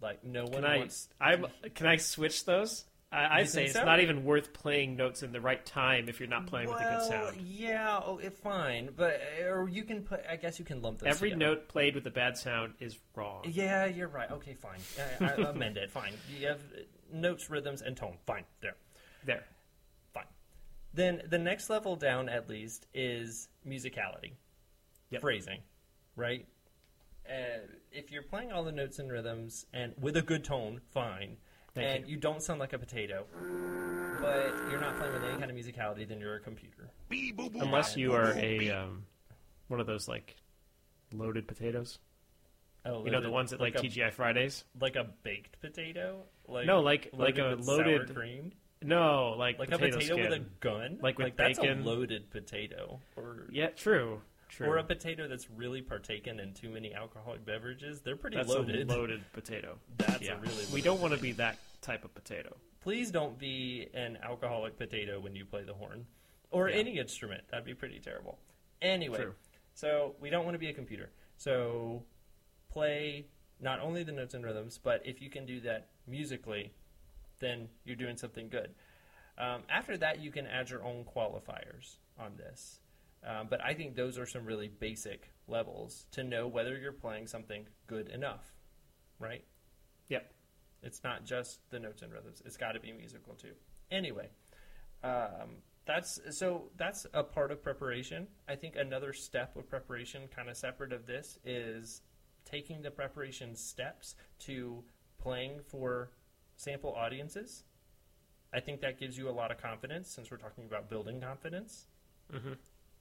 Like 0.00 0.24
no 0.24 0.44
one 0.44 0.52
Can 0.62 0.64
I? 0.64 0.76
wants. 0.78 1.08
I'm. 1.20 1.46
Can 1.74 1.86
I 1.86 1.96
switch 1.96 2.44
those? 2.46 2.84
I, 3.12 3.24
I 3.24 3.40
You 3.40 3.46
say 3.46 3.64
it's 3.64 3.74
so? 3.74 3.84
not 3.84 4.00
even 4.00 4.24
worth 4.24 4.52
playing 4.52 4.96
notes 4.96 5.22
in 5.22 5.30
the 5.32 5.40
right 5.40 5.64
time 5.64 6.08
if 6.08 6.18
you're 6.18 6.28
not 6.28 6.46
playing 6.46 6.68
with 6.68 6.78
a 6.80 6.82
good 6.82 7.02
sound. 7.08 7.40
yeah, 7.40 8.00
oh, 8.04 8.18
it, 8.18 8.36
fine, 8.36 8.90
but 8.96 9.20
or 9.48 9.68
you 9.68 9.84
can 9.84 10.02
put. 10.02 10.20
I 10.28 10.36
guess 10.36 10.58
you 10.58 10.64
can 10.64 10.82
lump 10.82 10.98
those. 10.98 11.08
Every 11.08 11.30
together. 11.30 11.54
note 11.54 11.68
played 11.68 11.94
with 11.94 12.06
a 12.06 12.10
bad 12.10 12.36
sound 12.36 12.74
is 12.80 12.98
wrong. 13.14 13.44
Yeah, 13.48 13.86
you're 13.86 14.08
right. 14.08 14.30
Okay, 14.30 14.54
fine. 14.54 14.80
I, 15.20 15.24
I 15.24 15.32
amend 15.50 15.76
it. 15.76 15.90
Fine. 15.90 16.14
You 16.38 16.48
have 16.48 16.60
notes, 17.12 17.48
rhythms, 17.48 17.80
and 17.82 17.96
tone. 17.96 18.16
Fine. 18.26 18.44
There. 18.60 18.74
There. 19.24 19.44
Fine. 20.12 20.24
Then 20.92 21.22
the 21.30 21.38
next 21.38 21.70
level 21.70 21.94
down, 21.94 22.28
at 22.28 22.48
least, 22.48 22.86
is 22.92 23.48
musicality, 23.66 24.32
Yep. 25.10 25.20
phrasing, 25.20 25.60
right? 26.16 26.44
Uh, 27.28 27.66
if 27.92 28.10
you're 28.10 28.22
playing 28.22 28.50
all 28.52 28.64
the 28.64 28.72
notes 28.72 28.98
and 28.98 29.10
rhythms 29.10 29.66
and 29.72 29.94
with 30.00 30.16
a 30.16 30.22
good 30.22 30.44
tone, 30.44 30.80
fine. 30.92 31.36
Thank 31.76 32.00
and 32.02 32.08
you. 32.10 32.16
don't 32.16 32.42
sound 32.42 32.58
like 32.60 32.72
a 32.72 32.78
potato, 32.78 33.24
but 34.20 34.52
you're 34.70 34.80
not 34.80 34.96
playing 34.98 35.12
with 35.14 35.24
any 35.24 35.38
kind 35.38 35.50
of 35.50 35.56
musicality, 35.56 36.08
then 36.08 36.18
you're 36.20 36.36
a 36.36 36.40
computer. 36.40 36.90
Unless 37.10 37.96
you 37.96 38.12
are 38.14 38.32
a 38.36 38.70
um, 38.70 39.04
one 39.68 39.78
of 39.80 39.86
those 39.86 40.08
like 40.08 40.36
loaded 41.12 41.46
potatoes. 41.46 41.98
Oh, 42.84 43.04
You 43.04 43.10
know 43.10 43.20
the 43.20 43.30
ones 43.30 43.52
at 43.52 43.60
like, 43.60 43.74
a, 43.74 43.78
TGI 43.78 44.12
Fridays. 44.12 44.64
like 44.80 44.94
a 44.96 45.04
baked 45.24 45.60
potato. 45.60 46.22
Like 46.46 46.66
No, 46.66 46.80
like- 46.80 47.10
like 47.12 47.36
a 47.38 47.56
with 47.56 47.64
sour 47.64 47.76
loaded- 47.78 48.14
cream. 48.14 48.52
No, 48.82 49.34
like, 49.38 49.58
like 49.58 49.70
potato 49.70 49.96
a 49.96 49.98
potato 49.98 50.14
skin. 50.14 50.30
with 50.30 50.32
a 50.38 50.44
gun, 50.60 50.98
Like 51.02 51.18
with 51.18 51.36
that's 51.36 51.58
bacon. 51.58 51.80
a 51.80 51.84
loaded 51.84 52.30
potato, 52.30 53.00
or 53.16 53.46
Yeah, 53.50 53.68
true. 53.68 54.20
True. 54.48 54.68
or 54.68 54.76
a 54.78 54.84
potato 54.84 55.26
that's 55.28 55.50
really 55.50 55.82
partaken 55.82 56.38
in 56.40 56.52
too 56.54 56.70
many 56.70 56.94
alcoholic 56.94 57.44
beverages. 57.44 58.00
They're 58.00 58.16
pretty 58.16 58.36
That's 58.36 58.48
loaded. 58.48 58.88
a 58.88 58.92
loaded 58.94 59.22
potato. 59.32 59.78
That's 59.98 60.22
yeah. 60.22 60.34
a 60.34 60.40
really. 60.40 60.64
we 60.72 60.80
don't 60.82 61.00
want 61.00 61.14
to 61.14 61.20
be 61.20 61.32
that 61.32 61.58
type 61.82 62.04
of 62.04 62.14
potato. 62.14 62.56
Please 62.80 63.10
don't 63.10 63.38
be 63.38 63.88
an 63.94 64.18
alcoholic 64.22 64.78
potato 64.78 65.18
when 65.20 65.34
you 65.34 65.44
play 65.44 65.64
the 65.64 65.74
horn, 65.74 66.06
or 66.50 66.68
Yeah. 66.68 66.76
any 66.76 66.98
instrument. 66.98 67.42
That'd 67.50 67.64
be 67.66 67.74
pretty 67.74 67.98
terrible. 67.98 68.38
Anyway, 68.80 69.18
True. 69.18 69.34
so 69.74 70.14
we 70.20 70.30
don't 70.30 70.44
want 70.44 70.54
to 70.54 70.58
be 70.60 70.68
a 70.68 70.72
computer. 70.72 71.10
So 71.36 72.04
play 72.70 73.26
not 73.60 73.80
only 73.80 74.02
the 74.02 74.12
notes 74.12 74.34
and 74.34 74.44
rhythms, 74.44 74.78
but 74.82 75.02
if 75.04 75.20
you 75.20 75.30
can 75.30 75.46
do 75.46 75.60
that 75.60 75.88
musically, 76.06 76.72
then 77.40 77.68
you're 77.84 77.96
doing 77.96 78.16
something 78.16 78.48
good. 78.48 78.74
Um, 79.38 79.62
after 79.68 79.96
that, 79.98 80.20
you 80.20 80.30
can 80.30 80.46
add 80.46 80.70
your 80.70 80.82
own 80.82 81.04
qualifiers 81.04 81.96
on 82.18 82.36
this. 82.36 82.80
Um, 83.26 83.48
but 83.50 83.60
I 83.60 83.74
think 83.74 83.96
those 83.96 84.18
are 84.18 84.26
some 84.26 84.44
really 84.44 84.68
basic 84.68 85.32
levels 85.48 86.06
to 86.12 86.22
know 86.22 86.46
whether 86.46 86.78
you're 86.78 86.92
playing 86.92 87.26
something 87.26 87.66
good 87.86 88.08
enough, 88.08 88.52
right? 89.18 89.44
Yep. 90.08 90.32
It's 90.82 91.02
not 91.02 91.24
just 91.24 91.58
the 91.70 91.80
notes 91.80 92.02
and 92.02 92.12
rhythms. 92.12 92.40
It's 92.44 92.56
got 92.56 92.72
to 92.72 92.80
be 92.80 92.92
musical 92.92 93.34
too. 93.34 93.54
Anyway, 93.90 94.28
um, 95.02 95.56
that's 95.86 96.20
so 96.30 96.70
that's 96.76 97.06
a 97.14 97.24
part 97.24 97.50
of 97.50 97.62
preparation. 97.62 98.28
I 98.48 98.54
think 98.54 98.76
another 98.76 99.12
step 99.12 99.56
of 99.56 99.68
preparation, 99.68 100.22
kind 100.34 100.48
of 100.48 100.56
separate 100.56 100.92
of 100.92 101.06
this, 101.06 101.38
is 101.44 102.02
taking 102.44 102.82
the 102.82 102.90
preparation 102.90 103.56
steps 103.56 104.14
to 104.40 104.84
playing 105.18 105.60
for 105.66 106.10
sample 106.56 106.92
audiences. 106.94 107.64
I 108.54 108.60
think 108.60 108.80
that 108.82 109.00
gives 109.00 109.18
you 109.18 109.28
a 109.28 109.32
lot 109.32 109.50
of 109.50 109.58
confidence 109.58 110.08
since 110.10 110.30
we're 110.30 110.36
talking 110.36 110.64
about 110.64 110.88
building 110.88 111.20
confidence. 111.20 111.86
Mm-hmm. 112.32 112.52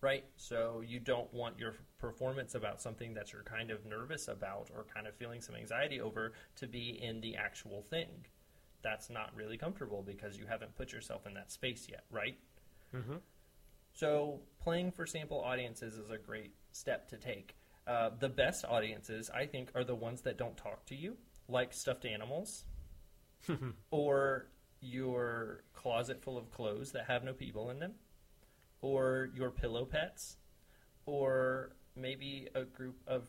Right. 0.05 0.23
So 0.37 0.83
you 0.85 0.99
don't 0.99 1.33
want 1.33 1.57
your 1.57 1.73
performance 1.97 2.53
about 2.53 2.79
something 2.79 3.15
that 3.15 3.33
you're 3.33 3.41
kind 3.41 3.71
of 3.71 3.87
nervous 3.87 4.27
about 4.27 4.69
or 4.71 4.85
kind 4.93 5.07
of 5.07 5.15
feeling 5.15 5.41
some 5.41 5.55
anxiety 5.55 5.99
over 5.99 6.33
to 6.57 6.67
be 6.67 6.99
in 7.01 7.21
the 7.21 7.35
actual 7.37 7.83
thing. 7.89 8.27
That's 8.83 9.09
not 9.09 9.31
really 9.35 9.57
comfortable 9.57 10.03
because 10.03 10.37
you 10.37 10.45
haven't 10.45 10.75
put 10.75 10.93
yourself 10.93 11.25
in 11.25 11.33
that 11.33 11.51
space 11.51 11.87
yet, 11.89 12.03
right? 12.11 12.37
Mm-hmm. 12.95 13.15
So 13.93 14.41
playing 14.61 14.91
for 14.91 15.07
sample 15.07 15.41
audiences 15.41 15.95
is 15.95 16.11
a 16.11 16.19
great 16.19 16.53
step 16.71 17.09
to 17.09 17.17
take. 17.17 17.55
Uh, 17.87 18.11
the 18.19 18.29
best 18.29 18.63
audiences, 18.63 19.31
I 19.33 19.47
think, 19.47 19.71
are 19.73 19.83
the 19.83 19.95
ones 19.95 20.21
that 20.21 20.37
don't 20.37 20.55
talk 20.55 20.85
to 20.85 20.95
you, 20.95 21.17
like 21.49 21.73
stuffed 21.73 22.05
animals, 22.05 22.65
or 23.89 24.49
your 24.81 25.63
closet 25.73 26.21
full 26.21 26.37
of 26.37 26.51
clothes 26.51 26.91
that 26.91 27.05
have 27.07 27.23
no 27.23 27.33
people 27.33 27.71
in 27.71 27.79
them, 27.79 27.93
or 28.85 29.29
your 29.33 29.49
pillow 29.49 29.83
pets, 29.83 30.37
or 31.07 31.71
maybe 31.95 32.47
a 32.53 32.63
group 32.63 32.97
of, 33.07 33.23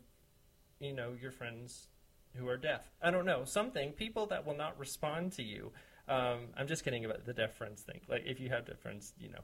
you 0.81 0.93
know, 0.93 1.15
your 1.19 1.31
friends 1.31 1.89
who 2.35 2.47
are 2.47 2.59
deaf. 2.59 2.83
I 3.01 3.11
don't 3.11 3.25
know, 3.25 3.45
something, 3.47 3.93
people 3.93 4.27
that 4.27 4.47
will 4.47 4.57
not 4.57 4.79
respond 4.79 5.33
to 5.33 5.43
you. 5.43 5.73
Um, 6.09 6.49
I'm 6.59 6.67
just 6.67 6.85
kidding 6.85 7.07
about 7.07 7.25
the 7.25 7.33
deaf 7.33 7.55
friends 7.55 7.81
thing. 7.81 8.03
Like, 8.07 8.25
if 8.27 8.39
you 8.39 8.51
have 8.51 8.67
deaf 8.67 8.79
friends, 8.81 9.15
you 9.19 9.31
know, 9.31 9.41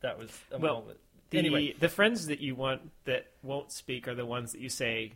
that 0.00 0.18
was 0.18 0.32
a 0.50 0.58
Well, 0.58 0.80
moment. 0.80 0.98
The 1.30 1.38
anyway, 1.38 1.74
the 1.78 1.88
friends 1.88 2.26
that 2.26 2.40
you 2.40 2.56
want 2.56 2.90
that 3.04 3.26
won't 3.44 3.70
speak 3.70 4.08
are 4.08 4.16
the 4.16 4.26
ones 4.26 4.52
that 4.52 4.60
you 4.60 4.68
say, 4.68 5.12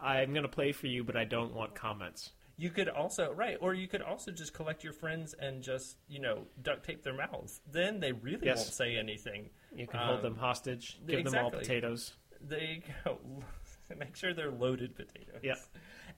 "I'm 0.00 0.32
going 0.32 0.42
to 0.42 0.48
play 0.48 0.72
for 0.72 0.88
you, 0.88 1.04
but 1.04 1.16
I 1.16 1.24
don't 1.24 1.54
want 1.54 1.76
comments." 1.76 2.32
You 2.56 2.70
could 2.70 2.88
also 2.88 3.32
right, 3.32 3.56
or 3.60 3.74
you 3.74 3.88
could 3.88 4.02
also 4.02 4.30
just 4.30 4.54
collect 4.54 4.84
your 4.84 4.92
friends 4.92 5.34
and 5.34 5.62
just 5.62 5.96
you 6.08 6.20
know 6.20 6.46
duct 6.62 6.84
tape 6.84 7.02
their 7.02 7.14
mouths. 7.14 7.60
Then 7.70 8.00
they 8.00 8.12
really 8.12 8.46
Yes. 8.46 8.58
won't 8.58 8.72
say 8.74 8.96
anything. 8.96 9.50
You 9.74 9.86
can 9.86 9.98
hold 10.00 10.18
Um, 10.18 10.22
them 10.22 10.36
hostage, 10.36 10.98
give 11.06 11.24
them 11.24 11.34
all 11.44 11.50
potatoes. 11.50 12.14
They 12.40 12.82
go 13.04 13.18
make 13.98 14.14
sure 14.16 14.32
they're 14.34 14.50
loaded 14.50 14.94
potatoes. 14.94 15.40
Yeah. 15.42 15.54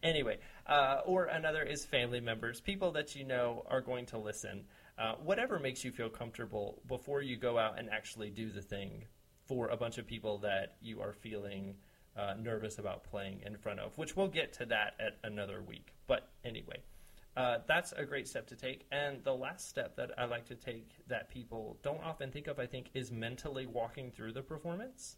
Anyway, 0.03 0.39
uh, 0.67 1.01
or 1.07 1.25
another 1.27 1.63
is 1.63 1.85
family 1.87 2.21
members, 2.21 2.61
people 2.61 2.93
that 2.93 3.17
you 3.17 3.25
know 3.25 3.65
are 3.69 3.81
going 3.81 4.07
to 4.07 4.19
listen. 4.19 4.67
Uh, 4.99 5.15
whatever 5.17 5.59
makes 5.59 5.85
you 5.85 5.91
feel 5.93 6.09
comfortable 6.09 6.81
before 6.87 7.23
you 7.23 7.37
go 7.37 7.59
out 7.59 7.79
and 7.79 7.89
actually 7.91 8.31
do 8.31 8.51
the 8.51 8.63
thing 8.63 9.05
for 9.47 9.69
a 9.69 9.77
bunch 9.77 9.99
of 9.99 10.07
people 10.07 10.39
that 10.39 10.77
you 10.81 11.01
are 11.01 11.13
feeling 11.13 11.77
uh, 12.17 12.35
nervous 12.41 12.79
about 12.79 13.05
playing 13.05 13.43
in 13.45 13.57
front 13.57 13.81
of, 13.81 13.97
which 13.99 14.17
we'll 14.17 14.29
get 14.29 14.53
to 14.55 14.67
that 14.67 14.95
at 14.99 15.19
another 15.25 15.63
week. 15.63 15.93
But 16.07 16.29
anyway, 16.45 16.83
uh, 17.37 17.59
that's 17.67 17.93
a 17.93 18.05
great 18.05 18.27
step 18.29 18.47
to 18.49 18.57
take. 18.57 18.87
And 18.91 19.23
the 19.25 19.35
last 19.35 19.69
step 19.69 19.97
that 19.97 20.13
I 20.19 20.25
like 20.25 20.47
to 20.47 20.55
take 20.55 20.91
that 21.09 21.29
people 21.31 21.79
don't 21.83 22.03
often 22.03 22.31
think 22.31 22.47
of, 22.47 22.59
I 22.59 22.67
think, 22.67 22.91
is 22.95 23.13
mentally 23.13 23.67
walking 23.67 24.11
through 24.11 24.33
the 24.33 24.43
performance 24.43 25.17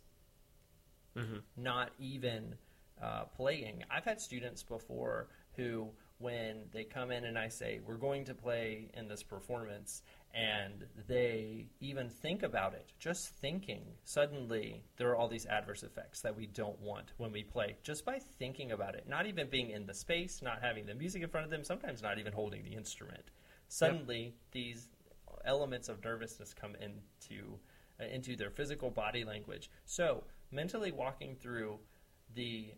Mm-hmm. 1.17 1.39
not 1.57 1.91
even 1.99 2.55
uh, 3.03 3.25
playing. 3.25 3.83
I've 3.91 4.05
had 4.05 4.21
students 4.21 4.63
before 4.63 5.29
who, 5.57 5.89
when 6.19 6.63
they 6.73 6.85
come 6.85 7.11
in 7.11 7.25
and 7.25 7.37
I 7.37 7.49
say, 7.49 7.81
We're 7.85 7.97
going 7.97 8.25
to 8.27 8.35
play 8.35 8.91
in 8.95 9.09
this 9.09 9.23
performance, 9.25 10.03
and 10.35 10.85
they 11.09 11.67
even 11.81 12.09
think 12.09 12.43
about 12.43 12.75
it, 12.75 12.93
just 12.99 13.29
thinking, 13.41 13.83
suddenly 14.05 14.85
there 14.97 15.11
are 15.11 15.17
all 15.17 15.29
these 15.29 15.47
adverse 15.47 15.83
effects 15.83 16.21
that 16.21 16.37
we 16.37 16.47
don't 16.47 16.81
want 16.81 17.13
when 17.17 17.33
we 17.33 17.43
play, 17.43 17.77
just 17.83 18.05
by 18.05 18.19
thinking 18.39 18.73
about 18.73 18.95
it. 18.95 19.09
Not 19.09 19.27
even 19.27 19.49
being 19.49 19.71
in 19.71 19.87
the 19.87 19.95
space, 19.95 20.41
not 20.43 20.61
having 20.63 20.87
the 20.87 20.95
music 20.95 21.23
in 21.23 21.29
front 21.29 21.45
of 21.45 21.51
them, 21.51 21.65
sometimes 21.65 22.03
not 22.03 22.19
even 22.19 22.33
holding 22.33 22.63
the 22.63 22.75
instrument. 22.75 23.25
Suddenly, 23.69 24.35
these 24.53 24.89
elements 25.45 25.89
of 25.89 26.05
nervousness 26.05 26.55
come 26.55 26.75
into 26.77 27.59
uh, 28.01 28.05
into 28.05 28.37
their 28.37 28.51
physical 28.51 28.91
body 28.91 29.25
language. 29.25 29.71
So 29.85 30.25
mentally 30.51 30.93
walking 30.93 31.37
through 31.37 31.79
the 32.35 32.73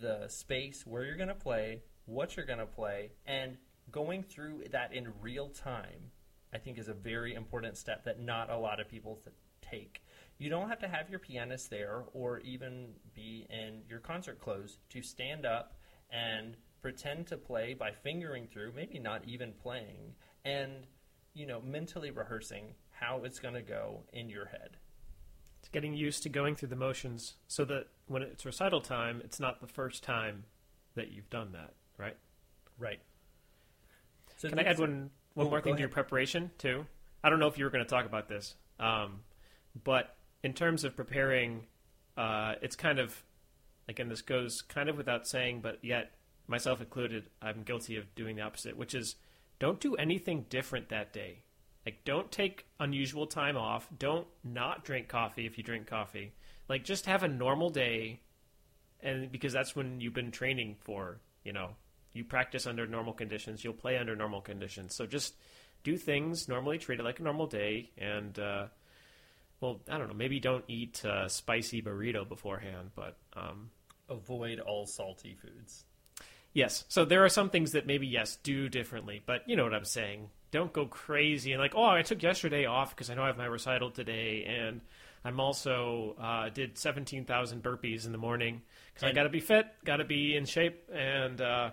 the 0.00 0.28
space 0.28 0.86
where 0.86 1.04
you're 1.04 1.16
going 1.16 1.28
to 1.28 1.34
play, 1.34 1.82
what 2.04 2.36
you're 2.36 2.46
going 2.46 2.58
to 2.58 2.66
play, 2.66 3.12
and 3.26 3.56
going 3.90 4.22
through 4.22 4.64
that 4.70 4.92
in 4.92 5.08
real 5.20 5.48
time, 5.48 6.10
I 6.52 6.58
think 6.58 6.78
is 6.78 6.88
a 6.88 6.94
very 6.94 7.34
important 7.34 7.76
step 7.76 8.04
that 8.04 8.20
not 8.20 8.50
a 8.50 8.56
lot 8.56 8.80
of 8.80 8.88
people 8.88 9.20
th- 9.24 9.34
take. 9.62 10.02
You 10.38 10.48
don't 10.48 10.68
have 10.68 10.80
to 10.80 10.88
have 10.88 11.10
your 11.10 11.18
pianist 11.18 11.70
there 11.70 12.04
or 12.12 12.40
even 12.40 12.94
be 13.14 13.46
in 13.50 13.82
your 13.88 14.00
concert 14.00 14.40
clothes 14.40 14.78
to 14.90 15.02
stand 15.02 15.44
up 15.44 15.74
and 16.10 16.56
pretend 16.82 17.26
to 17.28 17.36
play 17.36 17.74
by 17.74 17.92
fingering 17.92 18.48
through, 18.50 18.72
maybe 18.74 18.98
not 18.98 19.24
even 19.26 19.52
playing, 19.52 20.14
and 20.44 20.86
you 21.34 21.46
know, 21.46 21.60
mentally 21.60 22.10
rehearsing 22.10 22.74
how 22.90 23.22
it's 23.24 23.38
going 23.38 23.54
to 23.54 23.62
go 23.62 24.02
in 24.12 24.28
your 24.28 24.46
head. 24.46 24.76
It's 25.60 25.68
getting 25.68 25.94
used 25.94 26.22
to 26.24 26.28
going 26.28 26.56
through 26.56 26.70
the 26.70 26.76
motions 26.76 27.34
so 27.46 27.64
that 27.66 27.88
when 28.06 28.22
it's 28.22 28.44
recital 28.44 28.80
time, 28.80 29.20
it's 29.24 29.38
not 29.38 29.60
the 29.60 29.66
first 29.66 30.02
time 30.02 30.44
that 30.96 31.12
you've 31.12 31.30
done 31.30 31.52
that, 31.52 31.74
right? 31.98 32.16
Right. 32.78 33.00
So 34.36 34.48
Can 34.48 34.58
I 34.58 34.62
add 34.62 34.78
one 34.78 35.10
one 35.34 35.46
Oh, 35.46 35.50
more 35.50 35.60
thing 35.60 35.74
to 35.74 35.80
your 35.80 35.88
preparation 35.88 36.50
too? 36.58 36.86
I 37.22 37.30
don't 37.30 37.38
know 37.38 37.48
if 37.48 37.58
you 37.58 37.64
were 37.64 37.70
going 37.70 37.84
to 37.84 37.90
talk 37.90 38.06
about 38.06 38.28
this, 38.28 38.54
um, 38.78 39.20
but 39.84 40.16
in 40.42 40.54
terms 40.54 40.84
of 40.84 40.96
preparing, 40.96 41.66
uh, 42.16 42.54
it's 42.62 42.76
kind 42.76 42.98
of 42.98 43.22
again, 43.90 44.08
this 44.08 44.22
goes 44.22 44.62
kind 44.62 44.88
of 44.88 44.96
without 44.96 45.26
saying, 45.26 45.60
but 45.60 45.78
yet, 45.82 46.12
myself 46.46 46.80
included, 46.80 47.24
I'm 47.42 47.62
guilty 47.64 47.96
of 47.96 48.14
doing 48.14 48.36
the 48.36 48.42
opposite, 48.42 48.76
which 48.76 48.94
is 48.94 49.16
don't 49.58 49.80
do 49.80 49.94
anything 49.96 50.46
different 50.48 50.88
that 50.88 51.12
day. 51.12 51.42
Like, 51.84 52.04
don't 52.04 52.30
take 52.30 52.66
unusual 52.78 53.26
time 53.26 53.56
off. 53.56 53.88
Don't 53.98 54.26
not 54.44 54.84
drink 54.84 55.08
coffee 55.08 55.46
if 55.46 55.58
you 55.58 55.64
drink 55.64 55.86
coffee. 55.86 56.32
Like, 56.68 56.84
just 56.84 57.06
have 57.06 57.22
a 57.22 57.28
normal 57.28 57.70
day, 57.70 58.20
and 59.00 59.30
because 59.30 59.52
that's 59.52 59.74
when 59.74 60.00
you've 60.00 60.14
been 60.14 60.30
training 60.30 60.76
for, 60.80 61.20
you 61.42 61.52
know, 61.52 61.70
you 62.12 62.24
practice 62.24 62.66
under 62.66 62.86
normal 62.86 63.12
conditions, 63.12 63.62
you'll 63.64 63.72
play 63.72 63.98
under 63.98 64.16
normal 64.16 64.40
conditions. 64.40 64.94
So 64.94 65.06
just 65.06 65.34
do 65.84 65.96
things 65.96 66.48
normally, 66.48 66.78
treat 66.78 67.00
it 67.00 67.04
like 67.04 67.20
a 67.20 67.22
normal 67.22 67.46
day, 67.46 67.90
and 67.96 68.38
uh, 68.38 68.66
well, 69.60 69.80
I 69.88 69.98
don't 69.98 70.08
know, 70.08 70.14
maybe 70.14 70.40
don't 70.40 70.64
eat 70.68 71.04
uh, 71.04 71.28
spicy 71.28 71.82
burrito 71.82 72.28
beforehand, 72.28 72.90
but 72.94 73.16
um, 73.36 73.70
Avoid 74.08 74.58
all 74.58 74.86
salty 74.86 75.34
foods. 75.40 75.84
yes. 76.52 76.84
So 76.88 77.04
there 77.04 77.24
are 77.24 77.28
some 77.28 77.48
things 77.50 77.72
that 77.72 77.86
maybe 77.86 78.06
yes 78.08 78.36
do 78.42 78.68
differently, 78.68 79.22
but 79.24 79.48
you 79.48 79.56
know 79.56 79.64
what 79.64 79.74
I'm 79.74 79.84
saying. 79.84 80.30
Don't 80.50 80.72
go 80.72 80.86
crazy 80.86 81.52
and 81.52 81.60
like, 81.60 81.76
oh, 81.76 81.84
I 81.84 82.02
took 82.02 82.22
yesterday 82.22 82.64
off 82.64 82.90
because 82.90 83.08
I 83.08 83.14
know 83.14 83.22
I 83.22 83.28
have 83.28 83.38
my 83.38 83.44
recital 83.46 83.90
today, 83.92 84.44
and 84.44 84.80
I'm 85.24 85.38
also 85.40 86.16
uh, 86.20 86.48
did 86.48 86.78
17,000 86.78 87.62
burpees 87.62 88.06
in 88.06 88.12
the 88.12 88.18
morning 88.18 88.62
because 88.94 89.08
I 89.08 89.12
got 89.12 89.24
to 89.24 89.28
be 89.28 89.40
fit, 89.40 89.66
got 89.84 89.96
to 89.98 90.04
be 90.04 90.34
in 90.36 90.46
shape, 90.46 90.88
and 90.92 91.40
uh, 91.40 91.70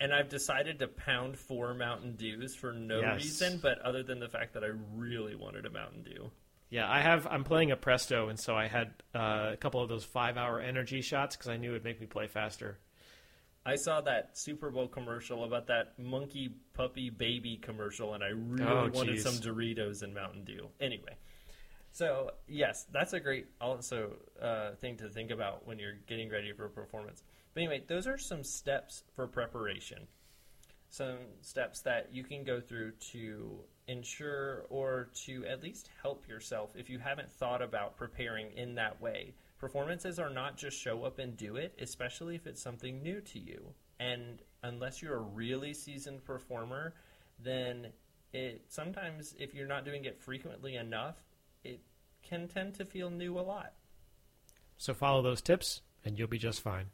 And 0.00 0.12
I've 0.14 0.28
decided 0.28 0.78
to 0.78 0.88
pound 0.88 1.36
four 1.38 1.74
Mountain 1.74 2.16
Dews 2.16 2.54
for 2.54 2.72
no 2.72 3.00
Yes. 3.00 3.16
reason, 3.22 3.58
but 3.62 3.78
other 3.80 4.02
than 4.02 4.20
the 4.20 4.28
fact 4.28 4.54
that 4.54 4.62
I 4.64 4.68
really 4.94 5.34
wanted 5.34 5.66
a 5.66 5.70
Mountain 5.70 6.04
Dew. 6.04 6.30
Yeah, 6.70 6.88
I 6.88 7.00
have. 7.00 7.26
I'm 7.26 7.42
playing 7.42 7.72
a 7.72 7.76
Presto, 7.76 8.28
and 8.28 8.38
so 8.38 8.54
I 8.54 8.68
had 8.68 8.92
uh, 9.14 9.50
a 9.52 9.56
couple 9.56 9.82
of 9.82 9.88
those 9.88 10.04
five-hour 10.04 10.60
energy 10.60 11.02
shots 11.02 11.34
because 11.36 11.48
I 11.48 11.56
knew 11.56 11.70
it'd 11.70 11.82
make 11.82 12.00
me 12.00 12.06
play 12.06 12.28
faster. 12.28 12.78
I 13.66 13.74
saw 13.74 14.00
that 14.02 14.38
Super 14.38 14.70
Bowl 14.70 14.86
commercial 14.88 15.42
about 15.44 15.66
that 15.66 15.98
monkey 15.98 16.54
puppy 16.72 17.10
baby 17.10 17.56
commercial, 17.60 18.14
and 18.14 18.22
I 18.22 18.28
really 18.28 18.64
Oh, 18.72 18.88
wanted 18.94 19.20
some 19.20 19.34
Doritos 19.34 20.02
and 20.02 20.14
Mountain 20.14 20.44
Dew. 20.44 20.68
Anyway, 20.80 21.16
so 21.92 22.30
yes, 22.46 22.86
that's 22.92 23.12
a 23.12 23.20
great 23.20 23.46
also 23.60 24.12
uh, 24.40 24.72
thing 24.76 24.96
to 24.98 25.08
think 25.08 25.30
about 25.30 25.66
when 25.66 25.78
you're 25.78 25.98
getting 26.06 26.30
ready 26.30 26.52
for 26.52 26.66
a 26.66 26.70
performance. 26.70 27.22
But 27.54 27.62
anyway, 27.62 27.82
those 27.86 28.06
are 28.06 28.18
some 28.18 28.44
steps 28.44 29.02
for 29.14 29.26
preparation. 29.26 30.06
Some 30.90 31.18
steps 31.40 31.80
that 31.82 32.08
you 32.12 32.24
can 32.24 32.44
go 32.44 32.60
through 32.60 32.92
to 33.12 33.60
ensure 33.86 34.66
or 34.70 35.10
to 35.26 35.44
at 35.46 35.62
least 35.62 35.88
help 36.02 36.28
yourself 36.28 36.70
if 36.76 36.88
you 36.88 36.98
haven't 36.98 37.30
thought 37.30 37.62
about 37.62 37.96
preparing 37.96 38.52
in 38.56 38.74
that 38.76 39.00
way. 39.00 39.34
Performances 39.58 40.18
are 40.18 40.30
not 40.30 40.56
just 40.56 40.78
show 40.78 41.04
up 41.04 41.18
and 41.18 41.36
do 41.36 41.56
it, 41.56 41.74
especially 41.80 42.34
if 42.34 42.46
it's 42.46 42.62
something 42.62 43.02
new 43.02 43.20
to 43.20 43.38
you. 43.38 43.74
And 43.98 44.40
unless 44.62 45.02
you're 45.02 45.16
a 45.16 45.20
really 45.20 45.74
seasoned 45.74 46.24
performer, 46.24 46.94
then 47.38 47.88
it 48.32 48.64
sometimes 48.68 49.34
if 49.38 49.54
you're 49.54 49.66
not 49.66 49.84
doing 49.84 50.04
it 50.04 50.18
frequently 50.18 50.76
enough, 50.76 51.16
it 51.64 51.80
can 52.22 52.48
tend 52.48 52.74
to 52.74 52.84
feel 52.84 53.10
new 53.10 53.38
a 53.38 53.42
lot. 53.42 53.72
So 54.78 54.94
follow 54.94 55.22
those 55.22 55.42
tips, 55.42 55.82
and 56.04 56.18
you'll 56.18 56.28
be 56.28 56.38
just 56.38 56.60
fine. 56.60 56.86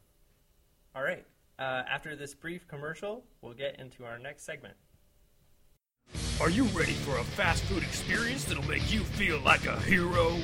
All 0.94 1.02
right. 1.02 1.24
Uh, 1.58 1.82
after 1.88 2.16
this 2.16 2.34
brief 2.34 2.66
commercial, 2.68 3.24
we'll 3.40 3.54
get 3.54 3.78
into 3.80 4.04
our 4.04 4.18
next 4.18 4.44
segment. 4.44 4.74
Are 6.40 6.50
you 6.50 6.64
ready 6.64 6.92
for 6.92 7.16
a 7.18 7.24
fast 7.24 7.64
food 7.64 7.82
experience 7.82 8.44
that'll 8.44 8.68
make 8.68 8.92
you 8.92 9.00
feel 9.00 9.40
like 9.40 9.66
a 9.66 9.80
hero? 9.80 10.36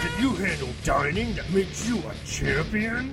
Can 0.00 0.22
you 0.22 0.34
handle 0.36 0.68
dining 0.84 1.34
that 1.34 1.50
makes 1.50 1.88
you 1.88 1.98
a 1.98 2.26
champion? 2.26 3.12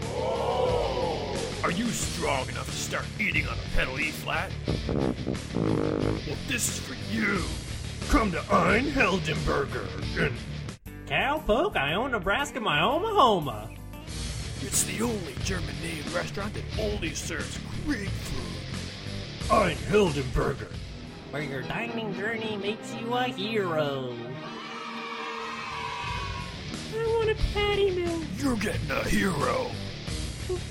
Are 1.64 1.72
you 1.72 1.88
strong 1.88 2.48
enough 2.50 2.68
to 2.68 2.76
start 2.76 3.06
eating 3.20 3.48
on 3.48 3.58
a 3.58 3.76
pedal 3.76 4.00
E 4.00 4.12
flat? 4.12 4.52
Well, 4.88 6.38
this 6.48 6.70
is 6.70 6.80
for 6.80 6.96
you. 7.12 7.42
Come 8.10 8.32
to 8.32 8.40
Ein 8.54 8.86
Heldenberger 8.86 9.86
and 10.18 10.34
Cowpoke, 11.08 11.76
I 11.76 11.94
own 11.94 12.12
Nebraska, 12.12 12.60
my 12.62 12.82
Oklahoma. 12.82 13.70
It's 14.62 14.84
the 14.84 15.04
only 15.04 15.36
German 15.44 15.76
named 15.84 16.10
restaurant 16.14 16.54
that 16.54 16.64
only 16.80 17.14
serves 17.14 17.60
Greek 17.86 18.08
food. 18.08 19.52
Ein 19.52 19.76
Heldenberger. 19.90 20.72
Where 21.32 21.42
your 21.42 21.64
dining 21.64 22.14
journey 22.14 22.56
makes 22.56 22.96
you 22.96 23.14
a 23.14 23.24
hero. 23.26 24.16
I 26.98 27.06
want 27.18 27.30
a 27.30 27.36
patty 27.54 27.92
mill. 27.92 28.22
You're 28.38 28.56
getting 28.56 28.90
a 28.90 29.04
hero. 29.04 29.70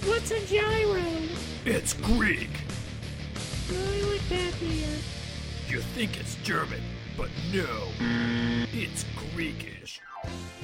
What's 0.07 0.31
a 0.31 0.40
gyro? 0.46 1.05
It's 1.66 1.92
Greek. 1.92 2.51
I 3.70 4.03
like 4.11 4.27
that 4.31 4.59
beer. 4.59 4.88
You 5.68 5.81
think 5.81 6.18
it's 6.18 6.37
German, 6.37 6.81
but 7.16 7.31
no. 7.52 7.66
It's 8.72 9.05
Greekish. 9.16 10.00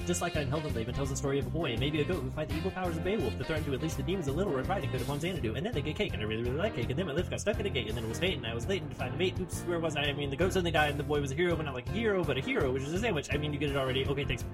Just 0.07 0.21
like 0.21 0.37
Ein 0.37 0.51
Heldenleben 0.51 0.95
tells 0.95 1.11
the 1.11 1.17
story 1.17 1.39
of 1.39 1.47
a 1.47 1.51
boy 1.51 1.71
and 1.71 1.81
maybe 1.81 2.01
a 2.01 2.05
goat 2.05 2.23
who 2.23 2.31
fight 2.31 2.49
the 2.49 2.57
evil 2.57 2.73
powers 2.73 2.97
of 2.97 3.05
Beowulf 3.05 3.39
to 3.39 3.45
threaten 3.45 3.65
to 3.67 3.75
at 3.75 3.83
least 3.83 3.97
the 3.97 4.03
demons 4.03 4.27
of 4.27 4.37
Little 4.37 4.53
Red 4.53 4.69
Riding 4.69 4.91
Hood 4.91 5.03
upon 5.03 5.21
Xanadu, 5.21 5.55
and 5.55 5.65
then 5.65 5.73
they 5.73 5.81
get 5.81 5.97
cake, 5.97 6.13
and 6.13 6.23
I 6.23 6.27
really, 6.27 6.43
really 6.43 6.57
like 6.57 6.75
cake, 6.75 6.91
and 6.91 6.99
then 6.99 7.07
my 7.07 7.13
lips 7.13 7.29
got 7.29 7.41
stuck 7.41 7.61
in 7.61 7.67
a 7.67 7.71
gate, 7.71 7.87
and 7.89 7.97
then 7.97 8.05
it 8.05 8.09
was 8.09 8.19
fate, 8.19 8.37
and 8.37 8.47
I 8.47 8.55
was 8.55 8.67
late 8.67 8.83
and 8.83 8.91
to 8.91 8.97
find 8.97 9.15
a 9.15 9.17
mate. 9.17 9.39
Oops, 9.41 9.61
where 9.63 9.79
was 9.79 9.97
I? 9.97 10.03
I 10.03 10.13
mean, 10.13 10.31
the 10.31 10.37
goat 10.37 10.53
suddenly 10.53 10.73
died, 10.73 10.91
and 10.91 10.99
the 10.99 11.05
boy 11.05 11.21
was 11.21 11.31
a 11.31 11.35
hero, 11.35 11.55
but 11.55 11.65
not 11.65 11.75
like 11.75 11.89
a 11.89 11.93
hero, 11.93 12.25
but 12.25 12.37
a 12.37 12.41
hero, 12.41 12.73
which 12.73 12.83
is 12.83 12.93
a 12.93 12.99
sandwich. 12.99 13.29
I 13.33 13.37
mean, 13.37 13.53
you 13.53 13.59
get 13.59 13.71
it 13.71 13.77
already. 13.77 14.05
Okay, 14.05 14.25
thanks. 14.25 14.45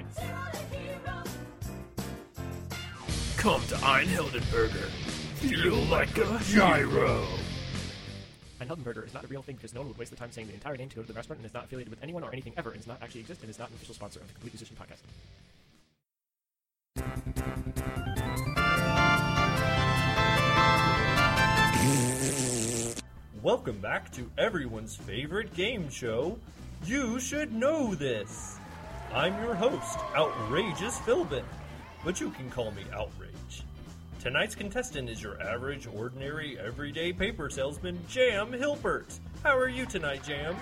Come 3.38 3.62
to 3.68 3.76
Ein 3.76 4.06
Heldenberger. 4.08 4.90
Feel 5.38 5.76
like 5.86 6.18
a 6.18 6.38
gyro. 6.44 7.26
Ein 8.68 8.76
Heldenberger 8.76 9.06
is 9.06 9.14
not 9.14 9.24
a 9.24 9.26
real 9.28 9.40
thing 9.40 9.56
because 9.56 9.72
no 9.72 9.80
one 9.80 9.88
would 9.88 9.96
waste 9.96 10.10
the 10.10 10.16
time 10.16 10.30
saying 10.30 10.48
the 10.48 10.52
entire 10.52 10.76
name 10.76 10.90
to 10.90 10.96
go 10.96 11.00
to 11.00 11.08
the 11.08 11.14
restaurant 11.14 11.38
and 11.38 11.46
is 11.46 11.54
not 11.54 11.64
affiliated 11.64 11.90
with 11.90 12.02
anyone 12.02 12.22
or 12.22 12.30
anything 12.32 12.52
ever 12.58 12.70
and 12.70 12.78
does 12.78 12.86
not 12.86 12.98
actually 13.00 13.22
exist 13.22 13.40
and 13.40 13.48
is 13.48 13.58
not 13.58 13.70
an 13.70 13.76
official 13.76 13.94
sponsor 13.94 14.20
of 14.20 14.26
the 14.26 14.34
Complete 14.34 14.52
Musician 14.52 14.76
Podcast. 14.76 14.98
Welcome 23.42 23.78
back 23.78 24.12
to 24.12 24.30
everyone's 24.36 24.96
favorite 24.96 25.54
game 25.54 25.88
show. 25.88 26.38
You 26.84 27.18
should 27.20 27.54
know 27.54 27.94
this. 27.94 28.58
I'm 29.14 29.42
your 29.42 29.54
host, 29.54 29.98
Outrageous 30.14 30.98
Philbin, 30.98 31.44
but 32.04 32.20
you 32.20 32.30
can 32.32 32.50
call 32.50 32.70
me 32.72 32.82
Outrage. 32.92 33.62
Tonight's 34.28 34.54
contestant 34.54 35.08
is 35.08 35.22
your 35.22 35.40
average, 35.40 35.86
ordinary, 35.86 36.58
everyday 36.60 37.14
paper 37.14 37.48
salesman, 37.48 37.98
Jam 38.10 38.52
Hilbert. 38.52 39.18
How 39.42 39.56
are 39.56 39.70
you 39.70 39.86
tonight, 39.86 40.22
Jam? 40.22 40.54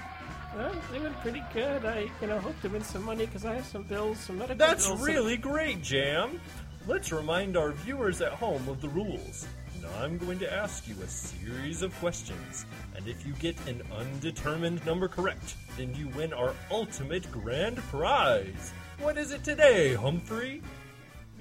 I'm 0.56 0.78
doing 0.92 1.12
pretty 1.14 1.42
good. 1.52 1.84
I, 1.84 2.08
you 2.20 2.28
know, 2.28 2.38
hope 2.38 2.60
to 2.62 2.68
win 2.68 2.84
some 2.84 3.02
money 3.02 3.26
because 3.26 3.44
I 3.44 3.56
have 3.56 3.66
some 3.66 3.82
bills, 3.82 4.20
some 4.20 4.38
medical 4.38 4.56
That's 4.56 4.86
bills. 4.86 5.04
really 5.04 5.36
great, 5.36 5.82
Jam. 5.82 6.40
Let's 6.86 7.10
remind 7.10 7.56
our 7.56 7.72
viewers 7.72 8.20
at 8.20 8.30
home 8.30 8.68
of 8.68 8.80
the 8.80 8.88
rules. 8.90 9.48
Now 9.82 9.88
I'm 10.00 10.16
going 10.16 10.38
to 10.38 10.52
ask 10.52 10.86
you 10.86 10.94
a 11.02 11.08
series 11.08 11.82
of 11.82 11.92
questions, 11.98 12.66
and 12.94 13.08
if 13.08 13.26
you 13.26 13.32
get 13.40 13.56
an 13.66 13.82
undetermined 13.98 14.86
number 14.86 15.08
correct, 15.08 15.56
then 15.76 15.92
you 15.96 16.06
win 16.10 16.32
our 16.32 16.54
ultimate 16.70 17.28
grand 17.32 17.78
prize. 17.78 18.72
What 19.00 19.18
is 19.18 19.32
it 19.32 19.42
today, 19.42 19.94
Humphrey? 19.94 20.62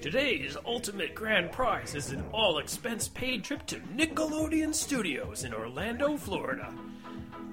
Today's 0.01 0.55
ultimate 0.65 1.15
grand 1.15 1.51
prize 1.51 1.95
is 1.95 2.11
an 2.11 2.23
all 2.31 2.59
expense 2.59 3.07
paid 3.07 3.43
trip 3.43 3.65
to 3.67 3.79
Nickelodeon 3.95 4.73
Studios 4.73 5.43
in 5.43 5.53
Orlando, 5.53 6.15
Florida. 6.17 6.71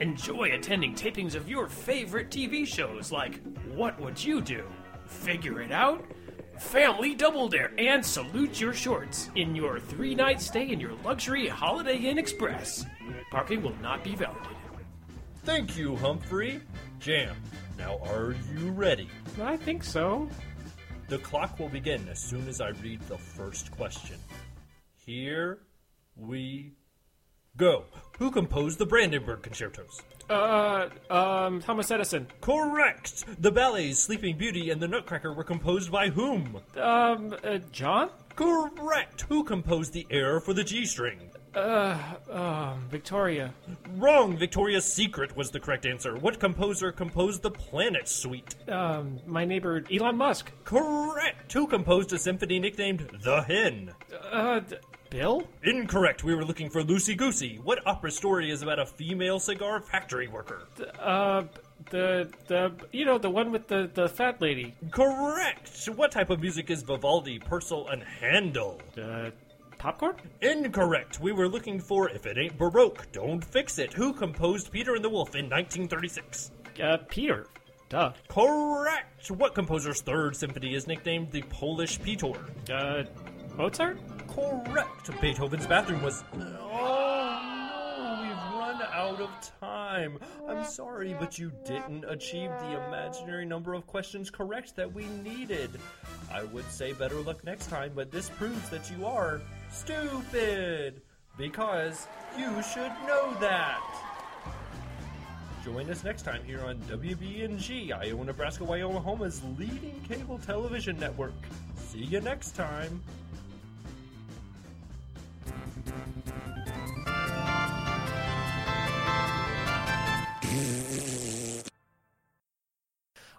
Enjoy 0.00 0.50
attending 0.52 0.94
tapings 0.94 1.34
of 1.34 1.48
your 1.48 1.66
favorite 1.66 2.30
TV 2.30 2.66
shows 2.66 3.10
like 3.10 3.40
What 3.74 3.98
Would 4.00 4.22
You 4.22 4.40
Do? 4.42 4.64
Figure 5.06 5.62
It 5.62 5.72
Out? 5.72 6.04
Family 6.58 7.14
Double 7.14 7.48
Dare, 7.48 7.72
and 7.78 8.04
salute 8.04 8.60
your 8.60 8.74
shorts 8.74 9.30
in 9.34 9.56
your 9.56 9.80
three 9.80 10.14
night 10.14 10.40
stay 10.40 10.70
in 10.70 10.78
your 10.78 10.92
luxury 11.04 11.48
Holiday 11.48 11.96
Inn 11.96 12.18
Express. 12.18 12.84
Parking 13.30 13.62
will 13.62 13.76
not 13.80 14.04
be 14.04 14.14
validated. 14.14 14.56
Thank 15.44 15.76
you, 15.76 15.96
Humphrey. 15.96 16.60
Jam, 17.00 17.34
now 17.78 17.98
are 18.04 18.34
you 18.54 18.70
ready? 18.70 19.08
I 19.40 19.56
think 19.56 19.82
so. 19.82 20.28
The 21.12 21.18
clock 21.18 21.58
will 21.58 21.68
begin 21.68 22.08
as 22.08 22.18
soon 22.18 22.48
as 22.48 22.62
I 22.62 22.68
read 22.68 22.98
the 23.02 23.18
first 23.18 23.70
question. 23.72 24.16
Here 24.96 25.58
we 26.16 26.72
go. 27.54 27.84
Who 28.18 28.30
composed 28.30 28.78
the 28.78 28.86
Brandenburg 28.86 29.42
concertos? 29.42 30.00
Uh, 30.30 30.88
um, 31.10 31.60
Thomas 31.60 31.90
Edison. 31.90 32.28
Correct! 32.40 33.26
The 33.42 33.52
ballets 33.52 33.98
Sleeping 33.98 34.38
Beauty 34.38 34.70
and 34.70 34.80
the 34.80 34.88
Nutcracker 34.88 35.34
were 35.34 35.44
composed 35.44 35.92
by 35.92 36.08
whom? 36.08 36.62
Um, 36.80 37.36
uh, 37.44 37.58
John? 37.70 38.08
Correct! 38.34 39.26
Who 39.28 39.44
composed 39.44 39.92
the 39.92 40.06
air 40.08 40.40
for 40.40 40.54
the 40.54 40.64
G 40.64 40.86
string? 40.86 41.30
Uh, 41.54 41.98
um, 42.30 42.86
Victoria. 42.90 43.52
Wrong! 43.96 44.36
Victoria's 44.36 44.84
Secret 44.90 45.36
was 45.36 45.50
the 45.50 45.60
correct 45.60 45.84
answer. 45.84 46.16
What 46.16 46.40
composer 46.40 46.92
composed 46.92 47.42
the 47.42 47.50
Planet 47.50 48.08
Suite? 48.08 48.54
Um, 48.68 49.20
my 49.26 49.44
neighbor 49.44 49.84
Elon 49.92 50.16
Musk. 50.16 50.50
Correct! 50.64 51.52
Who 51.52 51.66
composed 51.66 52.12
a 52.12 52.18
symphony 52.18 52.58
nicknamed 52.58 53.06
The 53.22 53.42
Hen? 53.42 53.92
Uh, 54.30 54.60
d- 54.60 54.76
Bill? 55.10 55.46
Incorrect. 55.62 56.24
We 56.24 56.34
were 56.34 56.44
looking 56.44 56.70
for 56.70 56.82
Lucy 56.82 57.14
Goosey. 57.14 57.60
What 57.62 57.86
opera 57.86 58.10
story 58.10 58.50
is 58.50 58.62
about 58.62 58.78
a 58.78 58.86
female 58.86 59.38
cigar 59.38 59.80
factory 59.80 60.28
worker? 60.28 60.62
Uh, 60.98 61.42
the 61.90 62.30
the 62.46 62.72
you 62.92 63.04
know 63.04 63.18
the 63.18 63.28
one 63.28 63.52
with 63.52 63.68
the 63.68 63.90
the 63.92 64.08
fat 64.08 64.40
lady. 64.40 64.74
Correct. 64.90 65.86
What 65.96 66.12
type 66.12 66.30
of 66.30 66.40
music 66.40 66.70
is 66.70 66.82
Vivaldi, 66.82 67.38
Purcell, 67.40 67.88
and 67.88 68.02
Handel? 68.02 68.80
Uh, 68.96 69.30
popcorn? 69.82 70.14
Incorrect. 70.42 71.18
We 71.18 71.32
were 71.32 71.48
looking 71.48 71.80
for 71.80 72.08
If 72.08 72.24
It 72.24 72.38
Ain't 72.38 72.56
Baroque, 72.56 73.10
Don't 73.10 73.44
Fix 73.44 73.80
It. 73.80 73.92
Who 73.92 74.12
composed 74.12 74.70
Peter 74.70 74.94
and 74.94 75.04
the 75.04 75.08
Wolf 75.08 75.34
in 75.34 75.46
1936? 75.46 76.52
Uh, 76.80 76.98
Peter. 77.08 77.48
Duh. 77.88 78.12
Correct. 78.28 79.28
What 79.32 79.56
composer's 79.56 80.00
third 80.00 80.36
symphony 80.36 80.76
is 80.76 80.86
nicknamed 80.86 81.32
the 81.32 81.42
Polish 81.42 81.98
Petor? 81.98 82.38
Uh, 82.70 83.02
Mozart? 83.56 83.98
Correct. 84.28 85.20
Beethoven's 85.20 85.66
bathroom 85.66 86.00
was. 86.00 86.22
Oh 86.32 86.38
no, 87.98 88.18
we've 88.22 88.58
run 88.60 88.80
out 88.82 89.20
of 89.20 89.30
time. 89.58 90.16
I'm 90.48 90.64
sorry, 90.64 91.16
but 91.18 91.40
you 91.40 91.50
didn't 91.64 92.04
achieve 92.04 92.50
the 92.50 92.86
imaginary 92.86 93.46
number 93.46 93.74
of 93.74 93.84
questions 93.88 94.30
correct 94.30 94.76
that 94.76 94.94
we 94.94 95.06
needed. 95.24 95.70
I 96.32 96.44
would 96.44 96.70
say 96.70 96.92
better 96.92 97.16
luck 97.16 97.42
next 97.42 97.66
time, 97.68 97.90
but 97.96 98.12
this 98.12 98.30
proves 98.30 98.68
that 98.70 98.88
you 98.96 99.04
are 99.04 99.40
stupid. 99.72 101.02
Because 101.38 102.06
you 102.38 102.62
should 102.62 102.92
know 103.06 103.34
that. 103.40 103.80
Join 105.64 105.88
us 105.90 106.04
next 106.04 106.22
time 106.22 106.42
here 106.44 106.60
on 106.60 106.76
WBNG, 106.82 107.92
Iowa, 107.92 108.24
Nebraska, 108.24 108.64
Wyomahoma's 108.64 109.42
leading 109.58 110.00
cable 110.06 110.38
television 110.38 110.98
network. 110.98 111.32
See 111.76 112.04
you 112.04 112.20
next 112.20 112.56
time. 112.56 113.02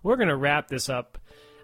We're 0.02 0.18
going 0.18 0.28
to 0.28 0.36
wrap 0.36 0.68
this 0.68 0.90
up. 0.90 1.18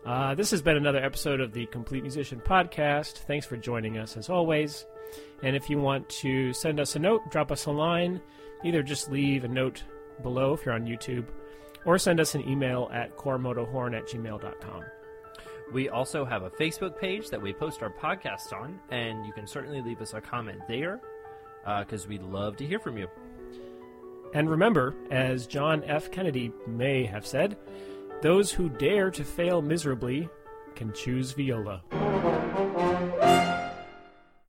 Uh, 0.05 0.33
this 0.33 0.51
has 0.51 0.61
been 0.61 0.77
another 0.77 1.03
episode 1.03 1.41
of 1.41 1.51
the 1.51 1.65
Complete 1.67 2.03
Musician 2.03 2.39
Podcast. 2.39 3.19
Thanks 3.27 3.45
for 3.45 3.57
joining 3.57 3.97
us 3.97 4.15
as 4.17 4.29
always. 4.29 4.85
And 5.43 5.55
if 5.55 5.69
you 5.69 5.79
want 5.79 6.07
to 6.09 6.53
send 6.53 6.79
us 6.79 6.95
a 6.95 6.99
note, 6.99 7.21
drop 7.31 7.51
us 7.51 7.65
a 7.65 7.71
line, 7.71 8.21
either 8.63 8.81
just 8.81 9.11
leave 9.11 9.43
a 9.43 9.47
note 9.47 9.83
below 10.23 10.53
if 10.53 10.65
you're 10.65 10.75
on 10.75 10.85
YouTube, 10.85 11.25
or 11.85 11.97
send 11.97 12.19
us 12.19 12.35
an 12.35 12.47
email 12.47 12.89
at 12.93 13.17
cormotohorn 13.17 13.97
at 13.97 14.07
gmail.com. 14.07 14.83
We 15.73 15.89
also 15.89 16.25
have 16.25 16.43
a 16.43 16.49
Facebook 16.49 16.97
page 16.97 17.29
that 17.29 17.41
we 17.41 17.53
post 17.53 17.83
our 17.83 17.91
podcasts 17.91 18.53
on, 18.53 18.79
and 18.89 19.25
you 19.25 19.33
can 19.33 19.45
certainly 19.45 19.81
leave 19.81 20.01
us 20.01 20.13
a 20.13 20.21
comment 20.21 20.59
there 20.67 20.99
because 21.79 22.07
we'd 22.07 22.23
love 22.23 22.57
to 22.57 22.65
hear 22.65 22.79
from 22.79 22.97
you. 22.97 23.07
And 24.33 24.49
remember, 24.49 24.95
as 25.11 25.47
John 25.47 25.83
F. 25.85 26.11
Kennedy 26.11 26.51
may 26.67 27.05
have 27.05 27.25
said, 27.25 27.57
those 28.21 28.51
who 28.51 28.69
dare 28.69 29.11
to 29.11 29.23
fail 29.23 29.61
miserably 29.61 30.29
can 30.75 30.93
choose 30.93 31.31
viola. 31.31 31.81